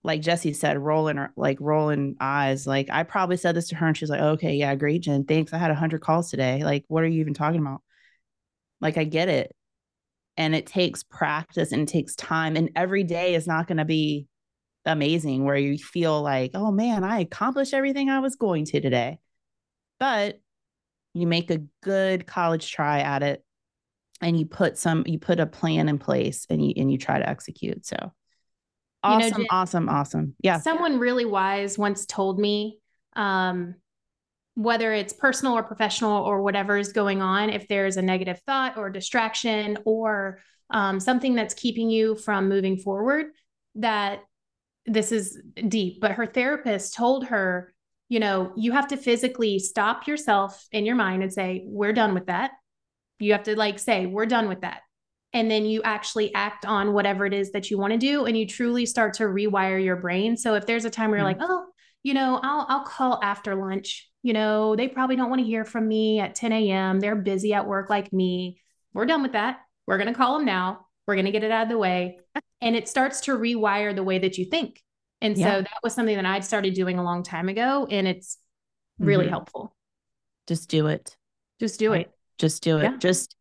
like 0.08 0.21
Jessie 0.21 0.54
said, 0.54 0.78
rolling 0.78 1.28
like 1.36 1.58
rolling 1.60 2.15
eyes. 2.19 2.65
Like 2.65 2.89
I 2.89 3.04
probably 3.04 3.38
said 3.38 3.56
this 3.56 3.67
to 3.69 3.76
her 3.76 3.88
and 3.88 3.97
she's 3.97 4.10
like, 4.10 4.21
okay, 4.21 4.54
yeah, 4.56 4.73
great, 4.76 5.02
Jen. 5.02 5.26
Thanks. 5.26 5.54
I 5.54 5.58
had 5.58 5.69
a 5.69 5.76
hundred 5.76 6.02
calls 6.02 6.30
today. 6.30 6.63
Like, 6.63 6.86
what 6.88 7.04
are 7.04 7.08
you 7.08 7.19
even 7.19 7.34
talking 7.34 7.60
about? 7.60 7.82
Like, 8.80 8.97
I 8.97 9.04
get 9.04 9.28
it. 9.28 9.54
And 10.38 10.56
it 10.56 10.65
takes 10.65 11.04
practice 11.04 11.73
and 11.73 11.82
it 11.82 11.91
takes 11.91 12.15
time. 12.15 12.56
And 12.56 12.69
every 12.76 13.04
day 13.04 13.36
is 13.36 13.47
not 13.47 13.67
going 13.67 13.80
to 13.80 13.86
be 13.86 14.28
amazing 14.88 15.43
where 15.43 15.56
you 15.56 15.78
feel 15.78 16.21
like, 16.21 16.52
oh 16.54 16.71
man, 16.71 17.04
I 17.04 17.19
accomplished 17.19 17.73
everything 17.73 18.10
I 18.10 18.19
was 18.19 18.36
going 18.36 18.65
to 18.65 18.82
today. 18.82 19.19
But 20.00 20.39
you 21.13 21.28
make 21.28 21.52
a 21.52 21.63
good 21.84 22.26
college 22.28 22.71
try 22.71 23.00
at 23.00 23.23
it 23.23 23.43
and 24.21 24.39
you 24.39 24.45
put 24.45 24.78
some 24.78 25.04
you 25.06 25.19
put 25.19 25.39
a 25.39 25.45
plan 25.45 25.89
in 25.89 26.00
place 26.00 26.45
and 26.50 26.63
you 26.63 26.73
and 26.78 26.91
you 26.91 26.97
try 26.97 27.19
to 27.19 27.28
execute. 27.28 27.86
So 27.86 28.12
Awesome, 29.04 29.23
you 29.23 29.30
know, 29.30 29.38
Jen, 29.38 29.47
awesome, 29.52 29.89
awesome. 29.89 30.36
Yeah. 30.41 30.60
Someone 30.60 31.00
really 31.00 31.26
wise 31.26 31.78
once 31.78 32.06
told 32.06 32.39
me 32.39 32.80
um, 33.15 33.76
whether 34.56 34.91
it's 34.91 35.13
personal 35.13 35.54
or 35.54 35.63
professional 35.63 36.23
or 36.23 36.41
whatever 36.41 36.78
is 36.78 36.91
going 36.91 37.21
on, 37.21 37.50
if 37.50 37.67
there's 37.67 37.97
a 37.97 38.02
negative 38.02 38.41
thought 38.45 38.78
or 38.78 38.89
distraction 38.89 39.78
or 39.86 40.39
um, 40.71 41.00
something 41.00 41.36
that's 41.36 41.54
keeping 41.54 41.89
you 41.89 42.15
from 42.15 42.50
moving 42.50 42.78
forward, 42.78 43.28
that 43.76 44.23
this 44.88 45.12
is 45.12 45.39
deep. 45.67 46.02
But 46.02 46.13
her 46.13 46.26
therapist 46.26 46.95
told 46.95 47.28
her, 47.28 47.73
you 48.10 48.19
know, 48.19 48.54
you 48.56 48.71
have 48.71 48.88
to 48.88 48.97
physically 48.97 49.60
stop 49.60 50.08
yourself 50.08 50.65
in 50.71 50.86
your 50.86 50.95
mind 50.95 51.23
and 51.23 51.32
say, 51.32 51.63
we're 51.65 51.93
done 51.93 52.13
with 52.13 52.28
that. 52.28 52.52
You 53.19 53.34
have 53.34 53.43
to 53.43 53.56
like 53.58 53.80
say, 53.80 54.06
we're 54.06 54.26
done 54.26 54.47
with 54.47 54.62
that 54.62 54.82
and 55.34 55.52
then 55.52 55.65
you 55.65 55.82
actually 55.84 56.34
act 56.34 56.65
on 56.65 56.93
whatever 56.93 57.26
it 57.26 57.34
is 57.34 57.52
that 57.52 57.69
you 57.69 57.78
want 57.78 57.93
to 57.93 58.00
do 58.00 58.26
and 58.26 58.38
you 58.38 58.47
truly 58.47 58.86
start 58.86 59.13
to 59.13 59.23
rewire 59.23 59.84
your 59.84 59.95
brain 59.95 60.38
so 60.38 60.54
if 60.56 60.65
there's 60.65 60.86
a 60.86 60.89
time 60.89 61.10
where 61.10 61.19
you're 61.19 61.30
mm-hmm. 61.30 61.41
like 61.41 61.50
oh 61.50 61.65
you 62.04 62.13
know 62.13 62.39
i'll 62.43 62.65
i'll 62.69 62.86
call 62.86 63.19
after 63.21 63.56
lunch 63.56 64.10
you 64.23 64.34
know 64.34 64.76
they 64.76 64.88
probably 64.88 65.15
don't 65.15 65.30
want 65.30 65.39
to 65.39 65.45
hear 65.45 65.65
from 65.65 65.88
me 65.88 66.19
at 66.19 66.36
10 66.36 66.52
a.m 66.54 67.00
they're 67.00 67.15
busy 67.15 67.54
at 67.54 67.67
work 67.67 67.89
like 67.89 68.12
me 68.13 68.60
we're 68.93 69.06
done 69.06 69.21
with 69.21 69.34
that 69.34 69.60
we're 69.86 69.97
going 69.97 70.12
to 70.12 70.17
call 70.17 70.38
them 70.38 70.45
now 70.45 70.86
we're 71.08 71.15
going 71.15 71.26
to 71.26 71.32
get 71.32 71.43
it 71.43 71.52
out 71.52 71.63
of 71.63 71.69
the 71.69 71.78
way 71.78 72.19
and 72.62 72.76
it 72.76 72.88
starts 72.88 73.22
to 73.22 73.38
rewire 73.38 73.96
the 73.96 74.04
way 74.04 74.20
that 74.20 74.38
you 74.38 74.46
think 74.46 74.82
and 75.22 75.38
yeah. 75.38 75.56
so 75.56 75.62
that 75.62 75.80
was 75.84 75.93
something 75.93 76.15
that 76.15 76.26
i'd 76.26 76.43
started 76.43 76.74
doing 76.74 76.98
a 77.00 77.04
long 77.04 77.24
time 77.24 77.50
ago 77.50 77.88
and 77.89 78.08
it's 78.08 78.38
really 79.00 79.26
mm-hmm. 79.26 79.32
helpful 79.32 79.76
just 80.48 80.70
do 80.70 80.88
it 80.88 81.15
just 81.60 81.80
do 81.80 81.93
it 81.93 82.12
just 82.38 82.63
do 82.63 82.78
it 82.78 82.84
yeah. 82.84 82.98
just 82.98 83.36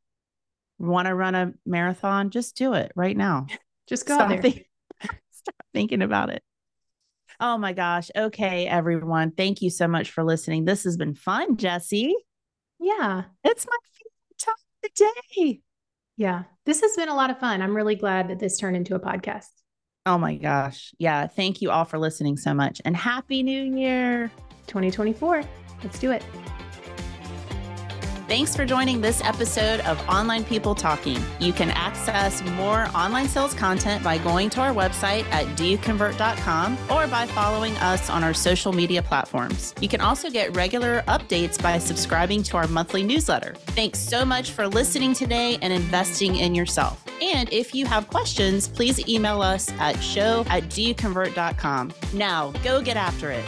want 0.79 1.07
to 1.07 1.15
run 1.15 1.35
a 1.35 1.53
marathon, 1.65 2.31
just 2.31 2.57
do 2.57 2.75
it 2.75 2.93
right 2.95 3.17
now. 3.17 3.47
Just 3.89 4.07
go 4.07 4.17
Stop 4.17 4.31
there. 4.31 4.43
Think- 4.43 4.67
Stop 5.31 5.55
thinking 5.73 6.03
about 6.03 6.31
it. 6.31 6.43
Oh 7.39 7.57
my 7.57 7.73
gosh. 7.73 8.11
Okay, 8.17 8.67
everyone. 8.67 9.31
Thank 9.31 9.63
you 9.63 9.71
so 9.71 9.87
much 9.87 10.11
for 10.11 10.25
listening. 10.25 10.65
This 10.65 10.83
has 10.83 10.97
been 10.97 11.15
fun, 11.15 11.57
Jessie. 11.57 12.17
Yeah. 12.81 13.25
It's 13.45 13.65
my 13.65 13.77
favorite 13.93 14.39
time 14.39 14.55
of 14.55 14.91
the 14.91 15.43
day. 15.45 15.61
Yeah. 16.17 16.45
This 16.65 16.81
has 16.81 16.97
been 16.97 17.09
a 17.09 17.15
lot 17.15 17.31
of 17.31 17.39
fun. 17.39 17.63
I'm 17.63 17.77
really 17.77 17.95
glad 17.95 18.29
that 18.29 18.39
this 18.39 18.59
turned 18.59 18.77
into 18.77 18.95
a 18.95 19.01
podcast. 19.01 19.49
Oh 20.07 20.19
my 20.19 20.37
gosh. 20.37 20.95
Yeah. 20.99 21.27
Thank 21.27 21.61
you 21.61 21.71
all 21.71 21.85
for 21.85 21.99
listening 21.99 22.37
so 22.37 22.55
much 22.55 22.81
and 22.85 22.97
happy 22.97 23.43
new 23.43 23.63
year 23.77 24.31
2024. 24.67 25.43
Let's 25.83 25.99
do 25.99 26.13
it. 26.13 26.25
Thanks 28.29 28.57
for 28.57 28.65
joining 28.65 29.01
this 29.01 29.23
episode 29.23 29.79
of 29.83 30.01
Online 30.09 30.43
People 30.45 30.75
Talking. 30.75 31.23
You 31.39 31.53
can 31.53 31.71
access 31.71 32.43
more 32.43 32.89
online 32.93 33.29
sales 33.29 33.55
content 33.55 34.03
by 34.03 34.19
going 34.19 34.51
to 34.51 34.61
our 34.61 34.73
website 34.73 35.23
at 35.31 35.47
doyouconvert.com 35.57 36.77
or 36.91 37.07
by 37.07 37.27
following 37.29 37.77
us 37.77 38.11
on 38.11 38.25
our 38.25 38.35
social 38.35 38.73
media 38.73 39.01
platforms. 39.01 39.77
You 39.81 39.89
can 39.89 40.01
also 40.01 40.29
get 40.29 40.57
regular 40.57 41.05
updates 41.07 41.63
by 41.63 41.79
subscribing 41.79 42.43
to 42.45 42.57
our 42.57 42.67
monthly 42.67 43.05
newsletter. 43.05 43.55
Thanks 43.59 44.01
so 44.01 44.25
much 44.25 44.51
for 44.51 44.67
listening 44.67 45.15
today 45.15 45.57
and 45.63 45.73
investing 45.73 46.35
in 46.35 46.53
yourself. 46.53 47.05
And 47.23 47.49
if 47.53 47.77
you 47.77 47.87
have 47.87 48.09
questions, 48.09 48.67
please 48.67 49.09
email 49.09 49.41
us 49.41 49.71
at 49.79 50.03
show 50.03 50.45
at 50.49 50.65
doyouconvert.com. 50.65 51.93
Now, 52.13 52.51
go 52.65 52.83
get 52.83 52.97
after 52.97 53.31
it. 53.31 53.45